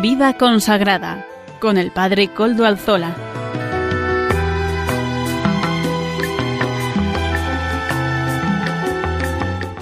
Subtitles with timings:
[0.00, 1.26] Vida consagrada
[1.60, 3.14] con el Padre Coldo Alzola.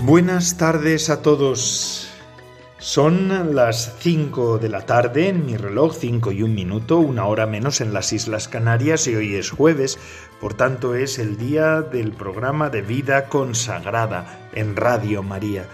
[0.00, 2.10] Buenas tardes a todos.
[2.78, 7.46] Son las 5 de la tarde en mi reloj, 5 y un minuto, una hora
[7.46, 10.00] menos en las Islas Canarias y hoy es jueves,
[10.40, 15.68] por tanto es el día del programa de vida consagrada en Radio María.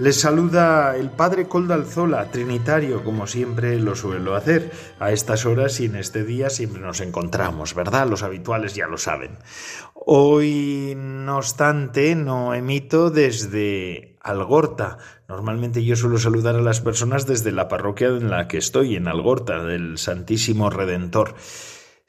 [0.00, 4.72] Les saluda el Padre Coldalzola, trinitario, como siempre lo suelo hacer.
[4.98, 8.08] A estas horas y en este día siempre nos encontramos, ¿verdad?
[8.08, 9.36] Los habituales ya lo saben.
[9.92, 14.96] Hoy, no obstante, no emito desde Algorta.
[15.28, 19.06] Normalmente yo suelo saludar a las personas desde la parroquia en la que estoy, en
[19.06, 21.34] Algorta, del Santísimo Redentor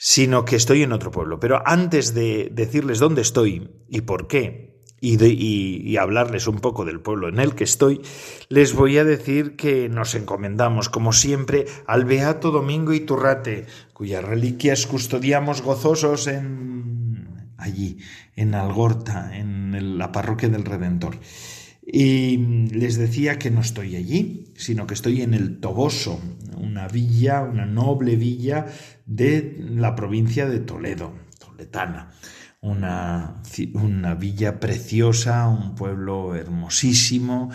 [0.04, 1.40] sino que estoy en otro pueblo.
[1.40, 4.71] Pero antes de decirles dónde estoy y por qué,
[5.02, 8.02] y, hablarles un poco del pueblo en el que estoy,
[8.50, 14.86] les voy a decir que nos encomendamos, como siempre, al Beato Domingo Iturrate, cuyas reliquias
[14.86, 17.98] custodiamos gozosos en allí,
[18.36, 21.18] en Algorta, en la parroquia del Redentor.
[21.84, 22.38] Y
[22.72, 26.22] les decía que no estoy allí, sino que estoy en el Toboso,
[26.58, 28.68] una villa, una noble villa
[29.08, 32.12] de la provincia de Toledo, toletana
[32.62, 33.42] una,
[33.74, 37.50] una villa preciosa, un pueblo hermosísimo,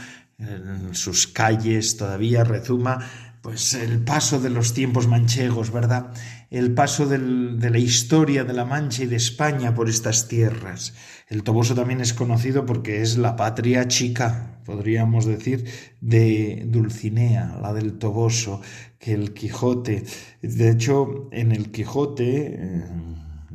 [0.92, 2.98] sus calles todavía rezuma
[3.46, 6.12] pues el paso de los tiempos manchegos, ¿verdad?
[6.50, 10.94] El paso de la historia de la Mancha y de España por estas tierras.
[11.28, 15.64] El Toboso también es conocido porque es la patria chica, podríamos decir,
[16.00, 18.62] de Dulcinea, la del Toboso,
[18.98, 20.04] que el Quijote.
[20.42, 22.84] De hecho, en el Quijote,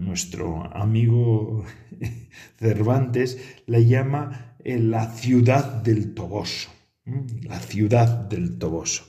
[0.01, 1.63] nuestro amigo
[2.59, 6.69] Cervantes la llama eh, la ciudad del Toboso.
[7.43, 9.05] La ciudad del Toboso.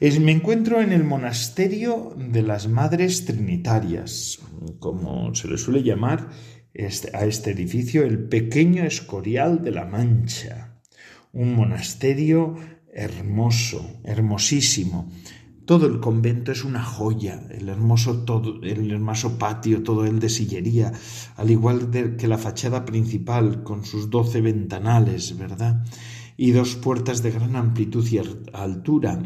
[0.00, 4.40] me encuentro en el monasterio de las Madres Trinitarias,
[4.78, 6.28] como se le suele llamar
[6.74, 10.80] este, a este edificio, el pequeño Escorial de la Mancha.
[11.32, 12.56] Un monasterio
[12.92, 15.10] hermoso, hermosísimo,
[15.70, 20.28] todo el convento es una joya, el hermoso, todo, el hermoso patio, todo el de
[20.28, 20.90] sillería,
[21.36, 25.84] al igual que la fachada principal con sus doce ventanales, ¿verdad?
[26.36, 28.18] Y dos puertas de gran amplitud y
[28.52, 29.22] altura,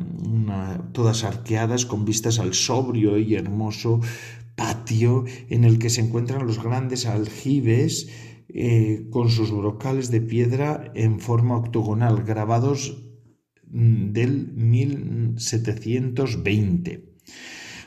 [0.92, 4.00] todas arqueadas con vistas al sobrio y hermoso
[4.54, 8.10] patio en el que se encuentran los grandes aljibes
[8.50, 13.13] eh, con sus brocales de piedra en forma octogonal, grabados
[13.74, 17.13] del 1720.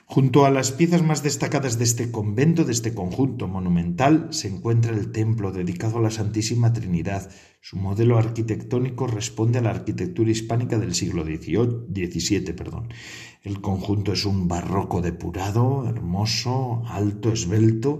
[0.09, 4.95] Junto a las piezas más destacadas de este convento, de este conjunto monumental, se encuentra
[4.95, 7.29] el templo dedicado a la Santísima Trinidad.
[7.59, 12.55] Su modelo arquitectónico responde a la arquitectura hispánica del siglo XVII.
[13.43, 17.99] El conjunto es un barroco depurado, hermoso, alto, esbelto.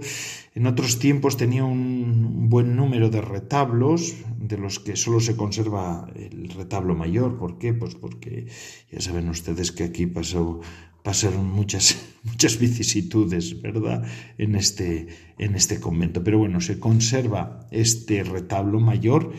[0.55, 6.09] En otros tiempos tenía un buen número de retablos, de los que solo se conserva
[6.15, 7.37] el retablo mayor.
[7.37, 7.73] ¿Por qué?
[7.73, 8.47] Pues porque
[8.89, 10.61] ya saben ustedes que aquí pasó
[11.07, 14.03] pasaron muchas, muchas vicisitudes, ¿verdad?,
[14.37, 15.07] en este,
[15.37, 16.21] en este convento.
[16.21, 19.31] Pero bueno, se conserva este retablo mayor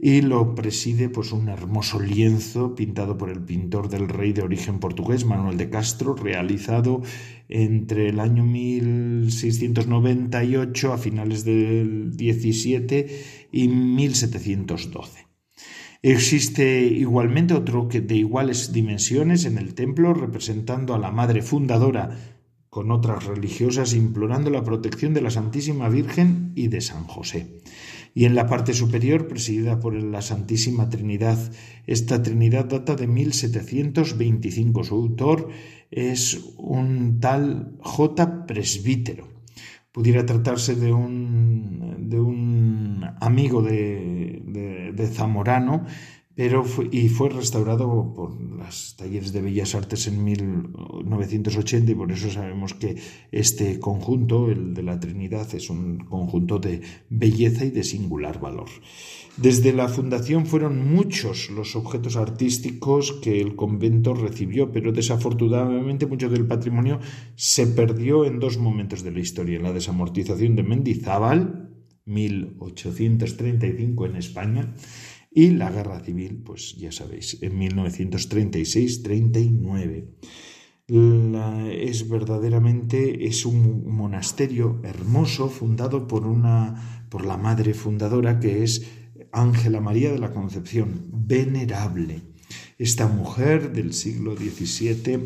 [0.02, 4.80] y lo preside pues un hermoso lienzo pintado por el pintor del rey de origen
[4.80, 7.02] portugués Manuel de Castro realizado
[7.50, 13.08] entre el año 1698 a finales del 17
[13.52, 15.28] y 1712.
[16.02, 22.38] Existe igualmente otro que de iguales dimensiones en el templo representando a la madre fundadora
[22.70, 27.60] con otras religiosas implorando la protección de la Santísima Virgen y de San José
[28.20, 31.38] y en la parte superior presidida por la Santísima Trinidad.
[31.88, 34.84] Esta Trinidad data de 1725.
[34.84, 35.48] Su autor
[35.90, 38.46] es un tal J.
[38.46, 39.30] Presbítero.
[39.94, 44.42] Pudiera tratarse de un, de un amigo de,
[44.94, 45.86] de Zamorano
[46.40, 52.32] pero y fue restaurado por los talleres de bellas artes en 1980 y por eso
[52.32, 52.96] sabemos que
[53.30, 58.70] este conjunto, el de la Trinidad, es un conjunto de belleza y de singular valor.
[59.36, 66.30] Desde la fundación fueron muchos los objetos artísticos que el convento recibió, pero desafortunadamente mucho
[66.30, 67.02] del patrimonio
[67.36, 71.66] se perdió en dos momentos de la historia, en la desamortización de Mendizábal,
[72.06, 74.74] 1835 en España,
[75.40, 80.10] y la guerra civil, pues ya sabéis, en 1936-39.
[81.72, 88.86] es verdaderamente es un monasterio hermoso fundado por una por la madre fundadora que es
[89.32, 92.20] Ángela María de la Concepción, venerable.
[92.78, 95.22] Esta mujer del siglo XVII,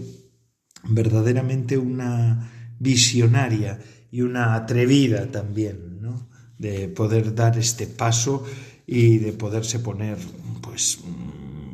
[0.89, 3.79] verdaderamente una visionaria
[4.11, 6.29] y una atrevida también, ¿no?
[6.59, 8.45] de poder dar este paso
[8.93, 10.19] y de poderse poner
[10.61, 10.99] pues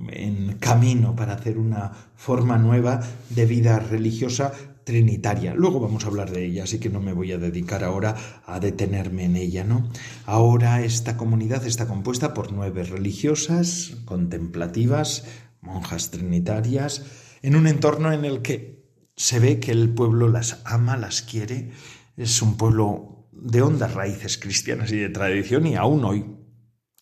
[0.10, 4.54] en camino para hacer una forma nueva de vida religiosa
[4.86, 5.54] trinitaria.
[5.54, 8.62] Luego vamos a hablar de ella, así que no me voy a dedicar ahora a
[8.62, 9.90] detenerme en ella, ¿no?
[10.26, 15.26] Ahora esta comunidad está compuesta por nueve religiosas, contemplativas,
[15.60, 17.04] monjas trinitarias,
[17.42, 18.86] en un entorno en el que
[19.18, 21.72] se ve que el pueblo las ama, las quiere,
[22.16, 26.39] es un pueblo de hondas raíces cristianas y de tradición y aún hoy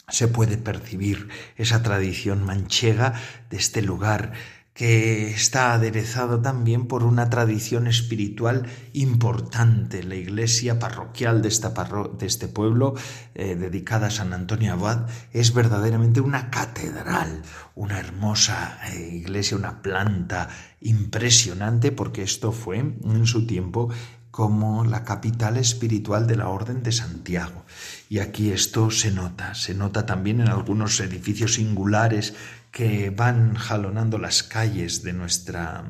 [0.10, 1.28] se puede percibir
[1.58, 3.14] esa tradición manchega
[3.50, 4.32] de este lugar
[4.74, 10.04] que está aderezado también por una tradición espiritual importante.
[10.04, 11.74] La iglesia parroquial de, esta
[12.18, 12.94] de este pueblo,
[13.34, 17.42] eh, dedicada a San Antonio Abad, es verdaderamente una catedral,
[17.74, 20.48] una hermosa eh, iglesia, una planta
[20.80, 23.90] impresionante, porque esto fue en su tiempo
[24.38, 27.66] como la capital espiritual de la Orden de Santiago.
[28.08, 32.36] Y aquí esto se nota, se nota también en algunos edificios singulares
[32.70, 35.86] que van jalonando las calles de nuestra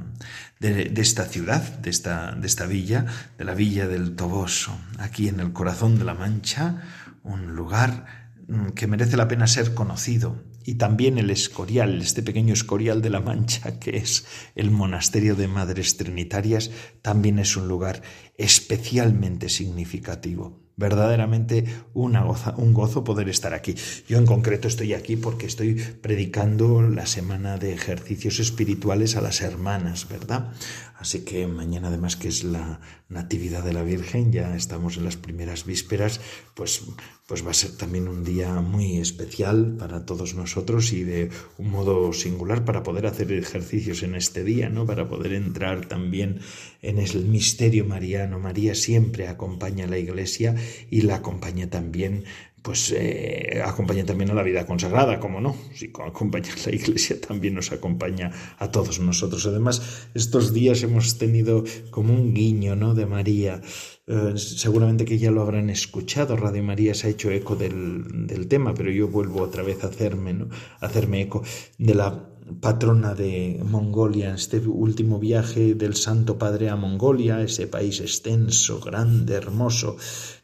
[0.61, 3.05] de, esta ciudad, de esta, de esta villa,
[3.37, 6.83] de la villa del Toboso, aquí en el corazón de la Mancha,
[7.23, 8.05] un lugar
[8.47, 13.09] mm, que merece la pena ser conocido y también el Escorial, este pequeño Escorial de
[13.09, 16.71] la Mancha, que es el monasterio de Madres Trinitarias,
[17.01, 18.01] también es un lugar
[18.37, 21.65] especialmente significativo verdaderamente
[21.95, 22.23] una
[22.57, 23.73] un gozo poder estar aquí.
[24.07, 29.41] Yo en concreto estoy aquí porque estoy predicando la semana de ejercicios espirituales a las
[29.41, 30.53] hermanas, ¿verdad?
[30.99, 35.15] Así que mañana además que es la Natividad de la Virgen, ya estamos en las
[35.15, 36.19] primeras vísperas,
[36.55, 36.81] pues,
[37.27, 41.69] pues va a ser también un día muy especial para todos nosotros y de un
[41.69, 44.85] modo singular para poder hacer ejercicios en este día, ¿no?
[44.85, 46.39] Para poder entrar también
[46.81, 48.39] en el misterio mariano.
[48.39, 50.55] María siempre acompaña a la Iglesia
[50.89, 52.25] y la acompaña también
[52.61, 57.19] pues eh, acompaña también a la vida consagrada, como no, si acompaña a la iglesia
[57.19, 59.45] también nos acompaña a todos nosotros.
[59.45, 62.93] Además, estos días hemos tenido como un guiño ¿no?
[62.93, 63.61] de María.
[64.05, 68.47] Eh, seguramente que ya lo habrán escuchado, Radio María se ha hecho eco del, del
[68.47, 70.49] tema, pero yo vuelvo otra vez a hacerme, ¿no?
[70.79, 71.43] a hacerme eco
[71.77, 72.29] de la
[72.61, 78.79] patrona de Mongolia, en este último viaje del Santo Padre a Mongolia, ese país extenso,
[78.79, 79.97] grande, hermoso,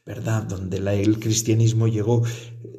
[0.05, 0.43] ¿verdad?
[0.43, 2.23] Donde la, el cristianismo llegó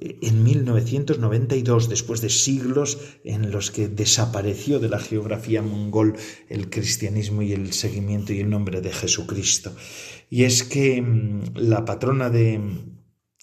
[0.01, 6.17] eh, en 1992, después de siglos en los que desapareció de la geografía mongol
[6.49, 9.75] el cristianismo y el seguimiento y el nombre de Jesucristo.
[10.29, 12.61] Y es que mm, la patrona de,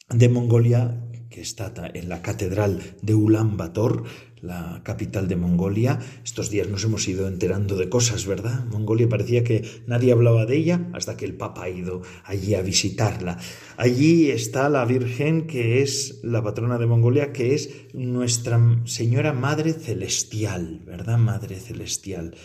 [0.09, 4.03] de Mongolia, que está en la catedral de Ulan Bator,
[4.41, 5.99] la capital de Mongolia.
[6.23, 8.65] Estos días nos hemos ido enterando de cosas, ¿verdad?
[8.65, 12.61] Mongolia parecía que nadie hablaba de ella hasta que el Papa ha ido allí a
[12.61, 13.37] visitarla.
[13.77, 19.73] Allí está la Virgen que es la patrona de Mongolia, que es nuestra Señora Madre
[19.73, 21.17] Celestial, ¿verdad?
[21.17, 22.35] Madre Celestial.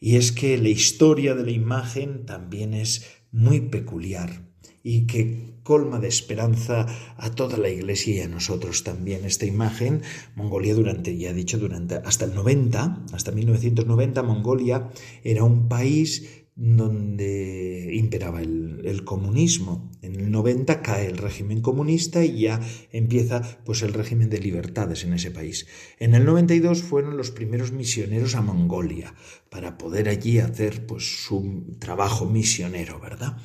[0.00, 6.00] Y es que la historia de la imagen también es muy peculiar y que colma
[6.00, 9.24] de esperanza a toda la Iglesia y a nosotros también.
[9.24, 10.02] Esta imagen,
[10.34, 14.90] Mongolia durante, ya he dicho, durante hasta el 90, hasta 1990, Mongolia
[15.24, 19.90] era un país donde imperaba el, el, comunismo.
[20.02, 22.60] En el 90 cae el régimen comunista y ya
[22.92, 25.66] empieza pues el régimen de libertades en ese país.
[25.98, 29.14] En el 92 fueron los primeros misioneros a Mongolia
[29.48, 33.38] para poder allí hacer pues su trabajo misionero, ¿verdad?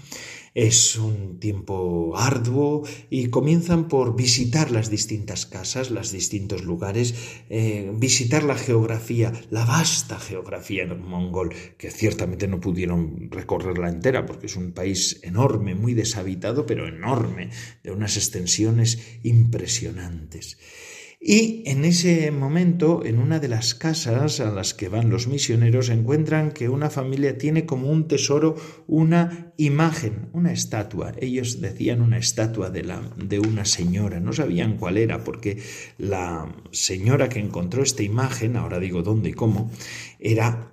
[0.57, 7.13] Es un tiempo arduo y comienzan por visitar las distintas casas, los distintos lugares,
[7.51, 14.47] eh, visitar la geografía, la vasta geografía mongol, que ciertamente no pudieron recorrerla entera porque
[14.47, 17.51] es un país enorme, muy deshabitado, pero enorme,
[17.83, 20.57] de unas extensiones impresionantes.
[21.19, 25.89] Y en ese momento, en una de las casas a las que van los misioneros,
[25.89, 28.55] encuentran que una familia tiene como un tesoro
[28.85, 31.13] una imagen, una estatua.
[31.19, 35.57] Ellos decían una estatua de, la, de una señora, no sabían cuál era, porque
[35.97, 39.71] la señora que encontró esta imagen, ahora digo dónde y cómo,
[40.19, 40.71] era,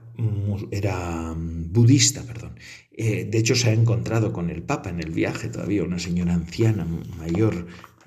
[0.70, 2.58] era budista, perdón.
[2.96, 6.34] Eh, de hecho, se ha encontrado con el Papa en el viaje todavía, una señora
[6.34, 6.86] anciana,
[7.18, 7.66] mayor,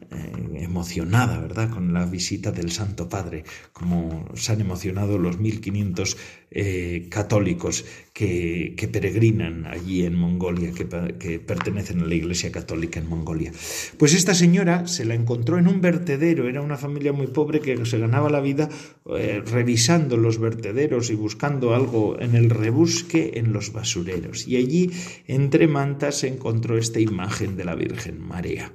[0.09, 6.17] eh, emocionada, ¿verdad?, con la visita del Santo Padre, como se han emocionado los 1500
[6.49, 7.83] eh, católicos
[8.13, 13.51] que, peregrinan allí en Mongolia, que, pertenecen a la Iglesia Católica en Mongolia.
[13.97, 17.85] Pues esta señora se la encontró en un vertedero, era una familia muy pobre que
[17.85, 18.69] se ganaba la vida
[19.13, 24.47] eh, revisando los vertederos y buscando algo en el rebusque en los basureros.
[24.47, 24.91] Y allí,
[25.27, 28.73] entre mantas, se encontró esta imagen de la Virgen María.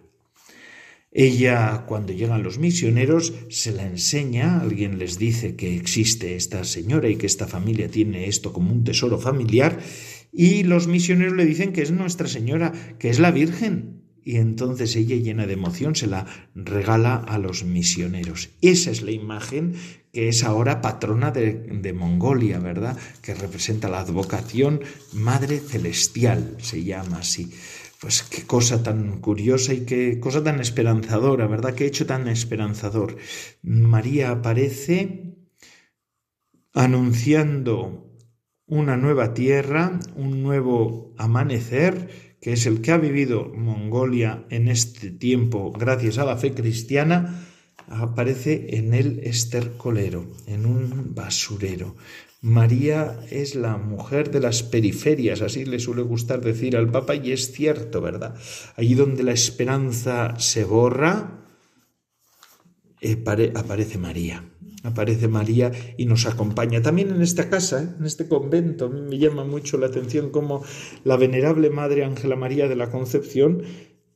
[1.15, 7.11] Ella, cuando llegan los misioneros, se la enseña, alguien les dice que existe esta señora
[7.11, 9.79] y que esta familia tiene esto como un tesoro familiar,
[10.33, 14.01] y los misioneros le dicen que es Nuestra Señora, que es la Virgen.
[14.25, 18.51] Y entonces ella, llena de emoción, se la regala a los misioneros.
[18.63, 19.75] Esa es la imagen
[20.13, 22.97] que es ahora patrona de, Mongolia, ¿verdad?
[23.21, 24.81] Que representa la advocación
[25.13, 27.51] Madre Celestial, se llama así.
[28.03, 31.77] Pues qué cosa tan curiosa y qué cosa tan esperanzadora, ¿verdad?
[31.77, 33.17] Qué hecho tan esperanzador.
[33.63, 35.37] María aparece
[36.75, 38.19] anunciando
[38.67, 45.13] una nueva tierra, un nuevo amanecer, que es el que ha vivido Mongolia en este
[45.13, 47.47] tiempo gracias a la fe cristiana,
[47.87, 51.95] aparece en el estercolero, en un basurero.
[52.43, 57.31] María es la mujer de las periferias, así le suele gustar decir al Papa, y
[57.31, 58.35] es cierto, ¿verdad?
[58.75, 61.47] Allí donde la esperanza se borra,
[63.01, 63.23] eh,
[63.55, 64.45] aparece María.
[64.83, 66.83] Aparece María y nos acompaña.
[66.83, 67.89] También en esta casa, ¿eh?
[67.97, 70.65] en este convento, me llama mucho la atención cómo
[71.05, 73.63] la venerable Madre Ángela María de la Concepción,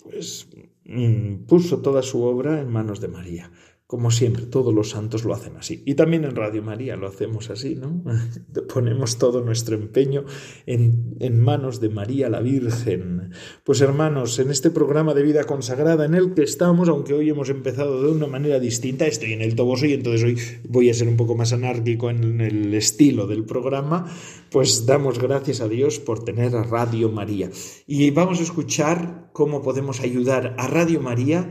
[0.03, 0.49] pues
[0.85, 3.53] mm, puso toda su obra en manos de María.
[3.87, 5.85] Como siempre, todos los santos lo hacen así.
[5.87, 8.03] Y también en Radio María lo hacemos así, ¿no?
[8.75, 10.25] Ponemos todo nuestro empeño
[10.67, 13.31] en, en, manos de María la Virgen.
[13.63, 17.49] Pues hermanos, en este programa de vida consagrada en el que estamos, aunque hoy hemos
[17.49, 20.37] empezado de una manera distinta, estoy en el Toboso y entonces hoy
[20.69, 24.13] voy a ser un poco más anárquico en el estilo del programa,
[24.51, 27.51] pues damos gracias a Dios por tener a Radio María.
[27.87, 31.49] Y vamos a escuchar cómo podemos ayudar a Radio María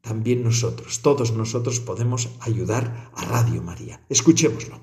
[0.00, 4.00] también nosotros, todos nosotros podemos ayudar a Radio María.
[4.08, 4.80] Escuchémoslo.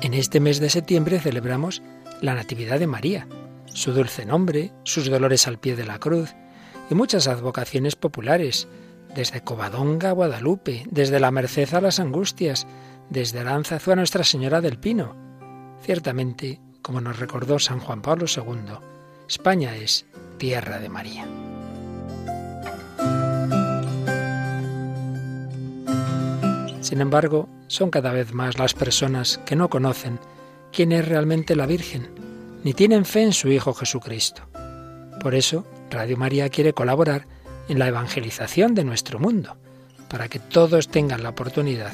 [0.00, 1.82] En este mes de septiembre celebramos
[2.20, 3.28] la Natividad de María,
[3.66, 6.34] su dulce nombre, sus dolores al pie de la cruz
[6.90, 8.68] y muchas advocaciones populares,
[9.14, 12.66] desde Covadonga a Guadalupe, desde la Merced a las Angustias,
[13.10, 15.16] desde Aranzazu a Nuestra Señora del Pino.
[15.82, 18.78] Ciertamente, como nos recordó San Juan Pablo II,
[19.28, 20.06] España es
[20.38, 21.47] tierra de María.
[26.88, 30.18] Sin embargo, son cada vez más las personas que no conocen
[30.72, 32.08] quién es realmente la Virgen,
[32.64, 34.48] ni tienen fe en su Hijo Jesucristo.
[35.20, 37.26] Por eso, Radio María quiere colaborar
[37.68, 39.58] en la evangelización de nuestro mundo,
[40.08, 41.92] para que todos tengan la oportunidad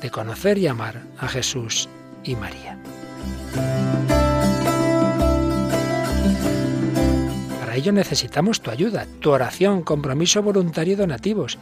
[0.00, 1.88] de conocer y amar a Jesús
[2.22, 2.78] y María.
[7.58, 11.58] Para ello necesitamos tu ayuda, tu oración, compromiso voluntario y donativos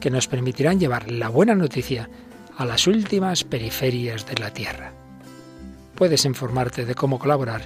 [0.00, 2.08] que nos permitirán llevar la buena noticia
[2.56, 4.92] a las últimas periferias de la Tierra.
[5.94, 7.62] Puedes informarte de cómo colaborar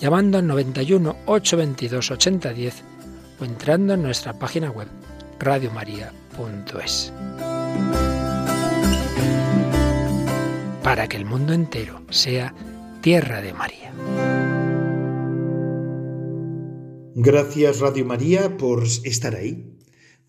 [0.00, 2.82] llamando al 91 822 8010
[3.40, 4.88] o entrando en nuestra página web
[5.38, 7.12] radiomaria.es.
[10.82, 12.54] Para que el mundo entero sea
[13.00, 13.92] tierra de María.
[17.14, 19.79] Gracias Radio María por estar ahí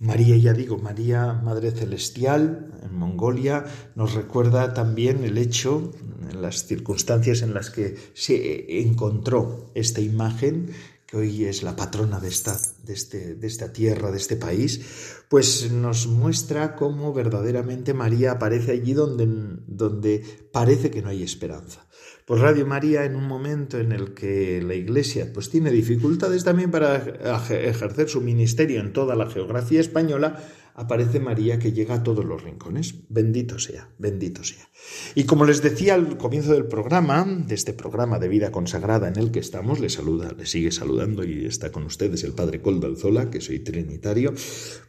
[0.02, 5.92] María, ya digo, María, Madre Celestial, en Mongolia, nos recuerda también el hecho,
[6.28, 10.72] en las circunstancias en las que se encontró esta imagen,
[11.06, 14.82] que hoy es la patrona de esta, de, este, de esta tierra, de este país,
[15.30, 19.28] pues nos muestra cómo verdaderamente María aparece allí donde,
[19.68, 21.86] donde parece que no hay esperanza.
[22.32, 26.72] Pues Radio María en un momento en el que la Iglesia pues tiene dificultades también
[26.72, 30.42] para ejercer su ministerio en toda la geografía española,
[30.74, 32.96] aparece María que llega a todos los rincones.
[33.10, 34.66] Bendito sea, bendito sea.
[35.14, 39.18] Y como les decía al comienzo del programa, de este programa de vida consagrada en
[39.18, 42.88] el que estamos, le saluda, le sigue saludando y está con ustedes el Padre Coldo
[42.88, 44.34] Alzola, que soy trinitario,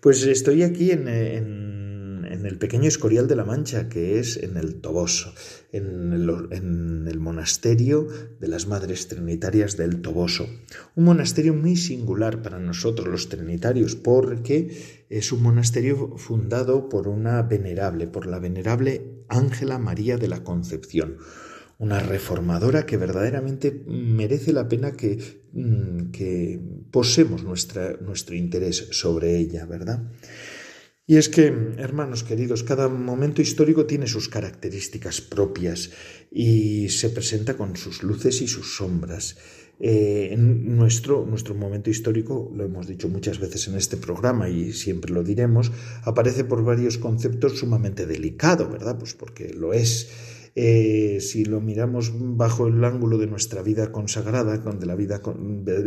[0.00, 1.81] pues estoy aquí en, en
[2.42, 5.32] en el pequeño Escorial de la Mancha, que es en el Toboso,
[5.70, 8.08] en el, monasterio
[8.40, 10.48] de las Madres Trinitarias del Toboso.
[10.96, 17.42] Un monasterio muy singular para nosotros los trinitarios, porque es un monasterio fundado por una
[17.42, 21.18] venerable, por la venerable Ángela María de la Concepción
[21.78, 25.18] una reformadora que verdaderamente merece la pena que,
[25.52, 26.60] mm, que
[26.92, 30.00] posemos nuestra, nuestro interés sobre ella, ¿verdad?
[31.12, 35.90] Y es que, hermanos queridos, cada momento histórico tiene sus características propias
[36.30, 39.36] y se presenta con sus luces y sus sombras.
[39.78, 44.72] Eh, en nuestro, nuestro momento histórico, lo hemos dicho muchas veces en este programa y
[44.72, 45.70] siempre lo diremos,
[46.04, 48.96] aparece por varios conceptos sumamente delicado, ¿verdad?
[48.98, 50.08] Pues porque lo es.
[50.54, 55.20] Eh, si lo miramos bajo el ángulo de nuestra vida consagrada, de la vida,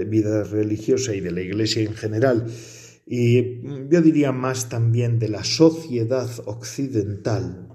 [0.06, 2.46] vida religiosa y de la Iglesia en general,
[3.06, 7.70] y yo diría más también de la sociedad occidental,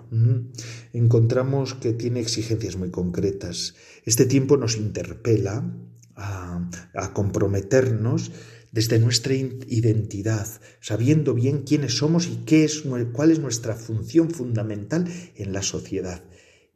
[0.92, 3.74] encontramos que tiene exigencias muy concretas.
[4.04, 5.72] Este tiempo nos interpela
[6.16, 6.68] a,
[7.12, 8.32] comprometernos
[8.72, 10.48] desde nuestra identidad,
[10.80, 16.22] sabiendo bien quiénes somos y qué es, cuál es nuestra función fundamental en la sociedad.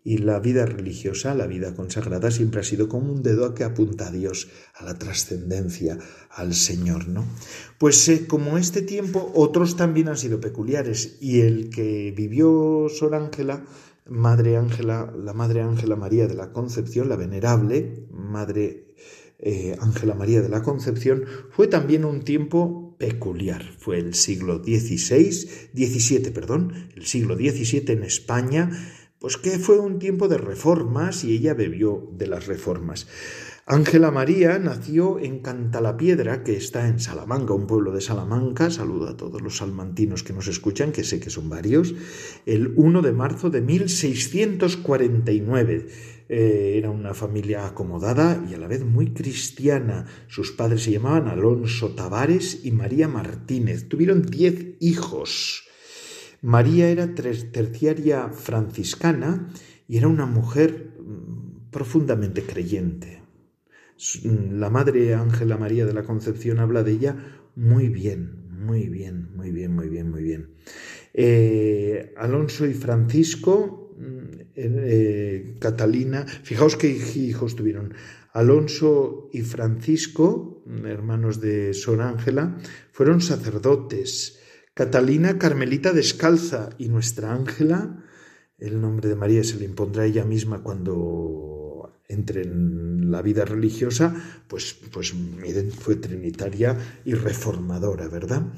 [0.07, 3.65] Y la vida religiosa, la vida consagrada, siempre ha sido como un dedo a que
[3.65, 7.25] apunta a Dios, a la trascendencia, al Señor, ¿no?
[7.79, 11.17] Pues eh, como este tiempo, otros también han sido peculiares.
[11.23, 13.65] Y el que vivió Sor Ángela,
[14.07, 18.95] Madre Ángela, la Madre Ángela María de la Concepción, la venerable Madre
[19.39, 23.63] eh, Ángela María de la Concepción, fue también un tiempo peculiar.
[23.79, 25.31] Fue el siglo XVI,
[25.75, 28.71] XVII, perdón, el siglo XVII en España,
[29.25, 33.07] pues que fue un tiempo de reformas y ella bebió de las reformas.
[33.65, 38.69] Ángela María nació en Cantalapiedra, que está en Salamanca, un pueblo de Salamanca.
[38.69, 41.95] Saludo a todos los salmantinos que nos escuchan, que sé que son varios.
[42.45, 45.87] El 1 de marzo de 1649
[46.29, 50.05] eh, era una familia acomodada y a la vez muy cristiana.
[50.29, 53.89] Sus padres se llamaban Alonso Tavares y María Martínez.
[53.89, 55.65] Tuvieron diez hijos.
[56.45, 59.49] María era terciaria franciscana
[59.89, 63.23] y era una mujer mm, profundamente creyente.
[64.25, 67.17] Mm, la madre Ángela María de la Concepción habla de ella
[67.57, 70.51] muy bien, muy bien, muy bien, muy bien, muy bien.
[71.15, 73.97] Eh, Alonso y Francisco
[74.55, 77.95] eh, Catalina, fijaos qué hijos tuvieron.
[78.35, 82.59] Alonso y Francisco, hermanos de Sor Ángela,
[82.93, 84.41] fueron sacerdotes.
[84.75, 88.03] Catalina Carmelita descalza y nuestra Ángela,
[88.59, 94.13] el nombre de María se le impondrá ella misma cuando entre en la vida religiosa,
[94.49, 98.53] pues, pues miren, fue trinitaria y reformadora, ¿verdad?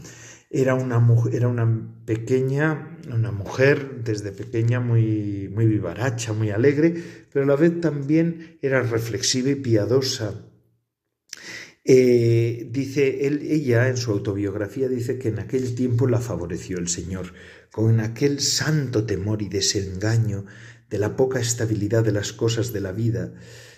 [0.49, 6.95] Era una, era una pequeña, una mujer desde pequeña muy, muy vivaracha, muy alegre,
[7.31, 10.47] pero a la vez también era reflexiva y piadosa.
[11.89, 17.33] Eh, dice ella en su autobiografía dice que en aquel tiempo la favoreció el Señor,
[17.71, 20.47] con aquel santo temor y desengaño
[20.91, 23.35] de la poca estabilidad de las cosas de la vida.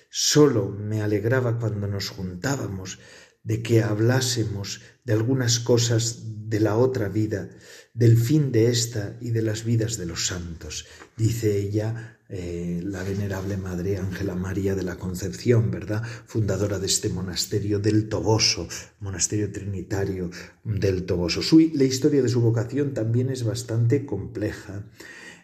[0.09, 2.99] Solo me alegraba cuando nos juntábamos,
[3.42, 7.51] de que hablásemos de algunas cosas de la otra vida,
[7.99, 13.03] del fin de esta y de las vidas de los santos, dice ella, eh, la
[13.03, 16.05] venerable Madre Ángela María de la Concepción, ¿verdad?
[16.27, 18.69] Fundadora de este monasterio del Toboso,
[19.01, 20.31] monasterio trinitario
[20.63, 21.41] del Toboso.
[21.75, 24.85] la historia de su vocación también es bastante compleja.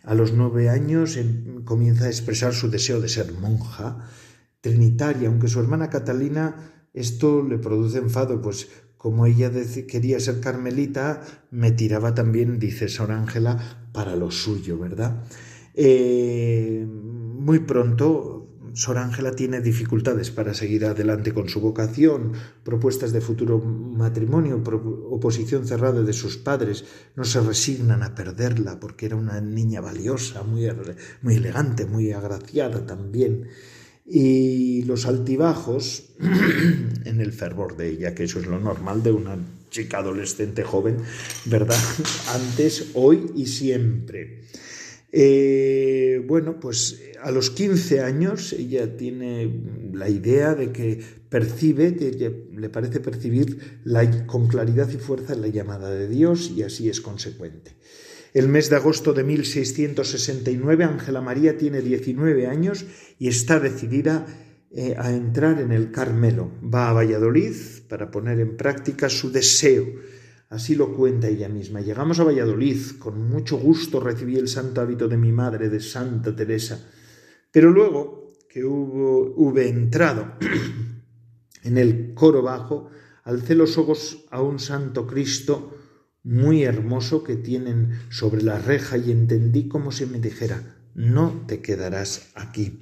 [0.04, 4.08] A los nueve años em, comienza a expresar su deseo de ser monja
[4.60, 8.68] trinitaria, aunque su hermana Catalina esto le produce enfado, pues
[9.04, 9.52] como ella
[9.86, 15.22] quería ser carmelita, me tiraba también, dice Sor Ángela, para lo suyo, ¿verdad?
[15.74, 23.20] Eh, muy pronto Sor Ángela tiene dificultades para seguir adelante con su vocación, propuestas de
[23.20, 24.62] futuro matrimonio,
[25.10, 30.44] oposición cerrada de sus padres, no se resignan a perderla porque era una niña valiosa,
[30.44, 30.66] muy,
[31.20, 33.50] muy elegante, muy agraciada también
[34.06, 36.10] y los altibajos
[37.04, 39.36] en el fervor de ella, que eso es lo normal de una
[39.70, 40.98] chica adolescente joven,
[41.46, 41.80] ¿verdad?
[42.34, 44.42] Antes, hoy y siempre.
[45.10, 49.48] Eh, bueno, pues a los 15 años ella tiene
[49.92, 53.82] la idea de que percibe, que le parece percibir
[54.26, 57.72] con claridad y fuerza la llamada de Dios y así es consecuente.
[58.34, 62.84] El mes de agosto de 1669, Ángela María tiene 19 años
[63.16, 64.26] y está decidida
[64.72, 66.50] eh, a entrar en el Carmelo.
[66.62, 67.54] Va a Valladolid
[67.88, 69.86] para poner en práctica su deseo.
[70.48, 71.80] Así lo cuenta ella misma.
[71.80, 76.34] Llegamos a Valladolid, con mucho gusto recibí el santo hábito de mi madre, de Santa
[76.34, 76.90] Teresa.
[77.52, 80.32] Pero luego que hubo, hube entrado
[81.62, 82.90] en el coro bajo,
[83.22, 85.83] alcé los ojos a un santo Cristo
[86.24, 91.60] muy hermoso que tienen sobre la reja y entendí como si me dijera, no te
[91.60, 92.80] quedarás aquí.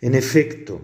[0.00, 0.82] En efecto,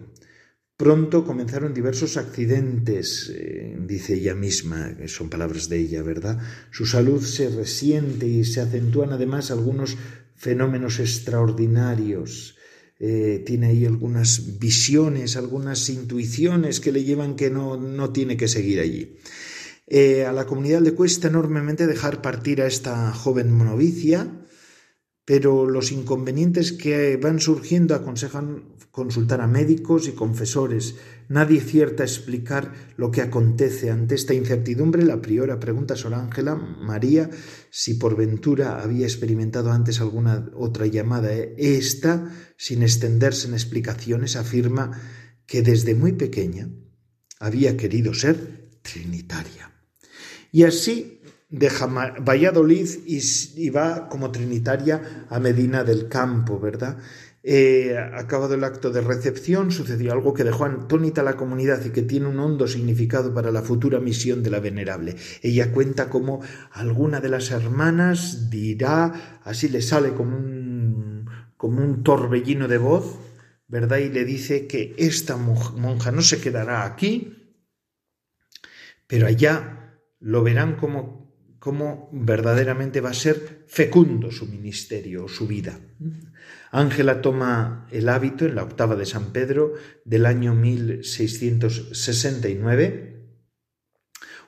[0.77, 6.41] pronto comenzaron diversos accidentes, eh, dice ella misma, que son palabras de ella, ¿verdad?
[6.73, 9.97] Su salud se resiente y se acentúan además algunos
[10.35, 12.57] fenómenos extraordinarios.
[12.99, 18.49] Eh, tiene ahí algunas visiones, algunas intuiciones que le llevan que no, no tiene que
[18.49, 19.19] seguir allí.
[19.94, 24.26] Eh, a la comunidad le cuesta enormemente dejar partir a esta joven novicia,
[25.26, 30.94] pero los inconvenientes que van surgiendo aconsejan consultar a médicos y confesores.
[31.28, 33.90] Nadie cierta explicar lo que acontece.
[33.90, 37.28] Ante esta incertidumbre, la priora pregunta a Sor Ángela María
[37.68, 41.35] si por ventura había experimentado antes alguna otra llamada.
[41.35, 44.98] Esta, sin extenderse en explicaciones, afirma
[45.44, 46.70] que desde muy pequeña
[47.38, 49.71] había querido ser trinitaria.
[50.53, 56.99] Y así deja Valladolid y, va como trinitaria a Medina del Campo, ¿verdad?
[57.43, 61.91] Eh, acabado el acto de recepción, sucedió algo que dejó atónita a la comunidad y
[61.91, 65.17] que tiene un hondo significado para la futura misión de la venerable.
[65.43, 72.05] Ella cuenta cómo alguna de las hermanas dirá, así le sale como un, como un
[72.05, 73.19] torbellino de voz,
[73.69, 73.99] ¿verdad?
[73.99, 77.57] Y le dice que esta monja no se quedará aquí,
[79.09, 79.82] pero allá
[80.22, 81.30] lo verán como,
[82.12, 85.78] verdaderamente va a ser fecundo su ministerio, su vida.
[86.70, 93.08] Ángela toma el hábito en la octava de San Pedro del año 1669,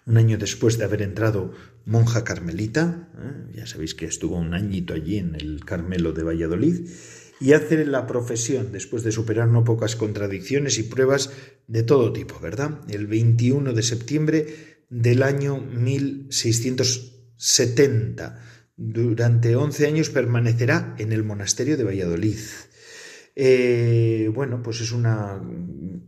[0.07, 1.53] un año después de haber entrado
[1.85, 3.51] monja carmelita, ¿eh?
[3.57, 6.89] ya sabéis que estuvo un añito allí en el Carmelo de Valladolid,
[7.41, 11.31] y hace la profesión después de superar no pocas contradicciones y pruebas
[11.67, 12.81] de todo tipo, ¿verdad?
[12.89, 18.39] El 21 de septiembre del año 1670.
[18.77, 22.39] Durante 11 años permanecerá en el monasterio de Valladolid.
[23.35, 25.43] Eh, bueno, pues es una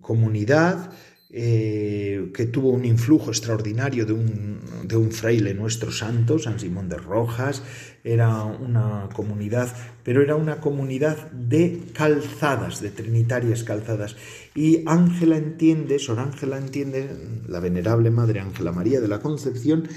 [0.01, 0.93] comunidad
[1.31, 6.89] eh, que tuvo un influjo extraordinario de un, de un, fraile nuestro santo, San Simón
[6.89, 7.63] de Rojas,
[8.05, 14.17] era una comunidad, pero era una comunidad de calzadas, de trinitarias calzadas.
[14.55, 17.11] Y Ángela entiende, Sor Ángela entiende,
[17.49, 19.89] la venerable Madre Ángela María de la Concepción,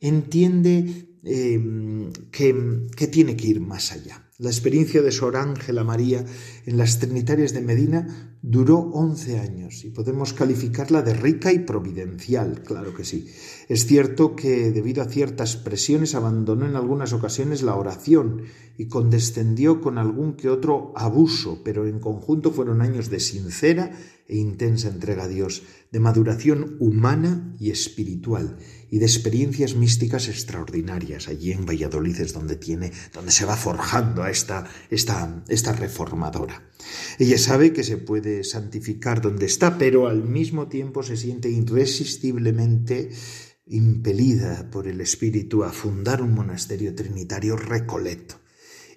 [0.00, 4.25] entiende eh, que, que tiene que ir más allá.
[4.38, 6.22] La experiencia de Sor Ángela María
[6.66, 12.62] en las Trinitarias de Medina duró once años y podemos calificarla de rica y providencial,
[12.62, 13.28] claro que sí.
[13.70, 18.42] Es cierto que debido a ciertas presiones abandonó en algunas ocasiones la oración
[18.76, 24.36] y condescendió con algún que otro abuso, pero en conjunto fueron años de sincera e
[24.36, 28.58] intensa entrega a Dios, de maduración humana y espiritual
[28.90, 31.28] y de experiencias místicas extraordinarias.
[31.28, 36.70] Allí en Valladolid es donde tiene, donde se va forjando a esta, esta, esta reformadora.
[37.18, 43.10] Ella sabe que se puede santificar donde está, pero al mismo tiempo se siente irresistiblemente
[43.66, 48.36] impelida por el Espíritu a fundar un monasterio trinitario recoleto.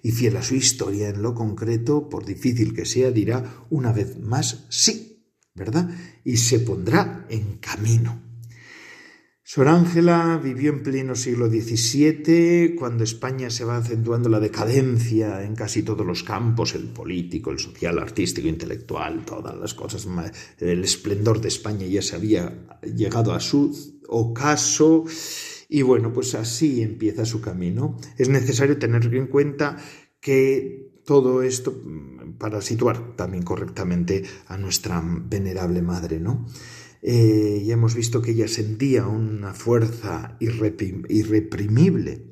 [0.02, 4.18] Y fiel a su historia en lo concreto, por difícil que sea, dirá una vez
[4.18, 5.90] más sí, ¿verdad?
[6.24, 8.29] Y se pondrá en camino.
[9.52, 15.56] Sor Ángela vivió en pleno siglo XVII, cuando España se va acentuando la decadencia en
[15.56, 20.06] casi todos los campos, el político, el social, artístico, intelectual, todas las cosas.
[20.60, 25.06] El esplendor de España ya se había llegado a su ocaso
[25.68, 27.98] y bueno, pues así empieza su camino.
[28.18, 29.78] Es necesario tener en cuenta
[30.20, 31.74] que todo esto
[32.38, 36.46] para situar también correctamente a nuestra venerable madre, ¿no?
[37.02, 42.26] Eh, ya hemos visto que ella sentía una fuerza irreprimible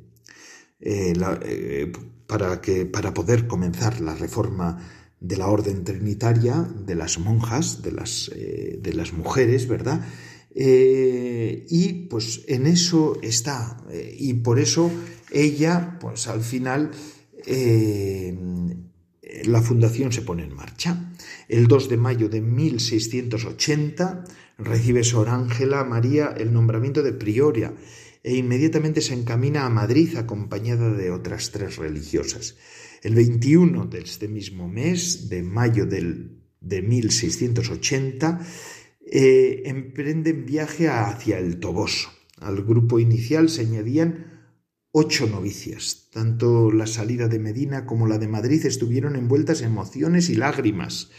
[0.81, 1.93] eh, eh,
[2.27, 4.79] para, que, para poder comenzar la reforma
[5.21, 10.07] de la orden trinitaria de las monjas, de las, de las mujeres, ¿verdad?
[10.55, 13.85] y pues en eso está,
[14.17, 14.91] y por eso
[15.31, 16.91] ella, pues al final,
[19.45, 21.13] la fundación se pone en marcha.
[21.49, 24.25] El 2 de mayo de 1680
[24.59, 27.75] recibe Sor Ángela María el nombramiento de prioria
[28.23, 32.57] e inmediatamente se encamina a Madrid acompañada de otras tres religiosas.
[33.03, 38.41] El 21 de este mismo mes, de mayo del, de 1680,
[39.11, 42.11] eh, emprenden viaje hacia el Toboso.
[42.41, 44.38] Al grupo inicial se añadían
[44.93, 46.09] ocho novicias.
[46.13, 51.11] Tanto la salida de Medina como la de Madrid estuvieron envueltas en emociones y lágrimas.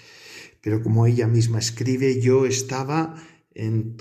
[0.62, 3.16] Pero como ella misma escribe, yo estaba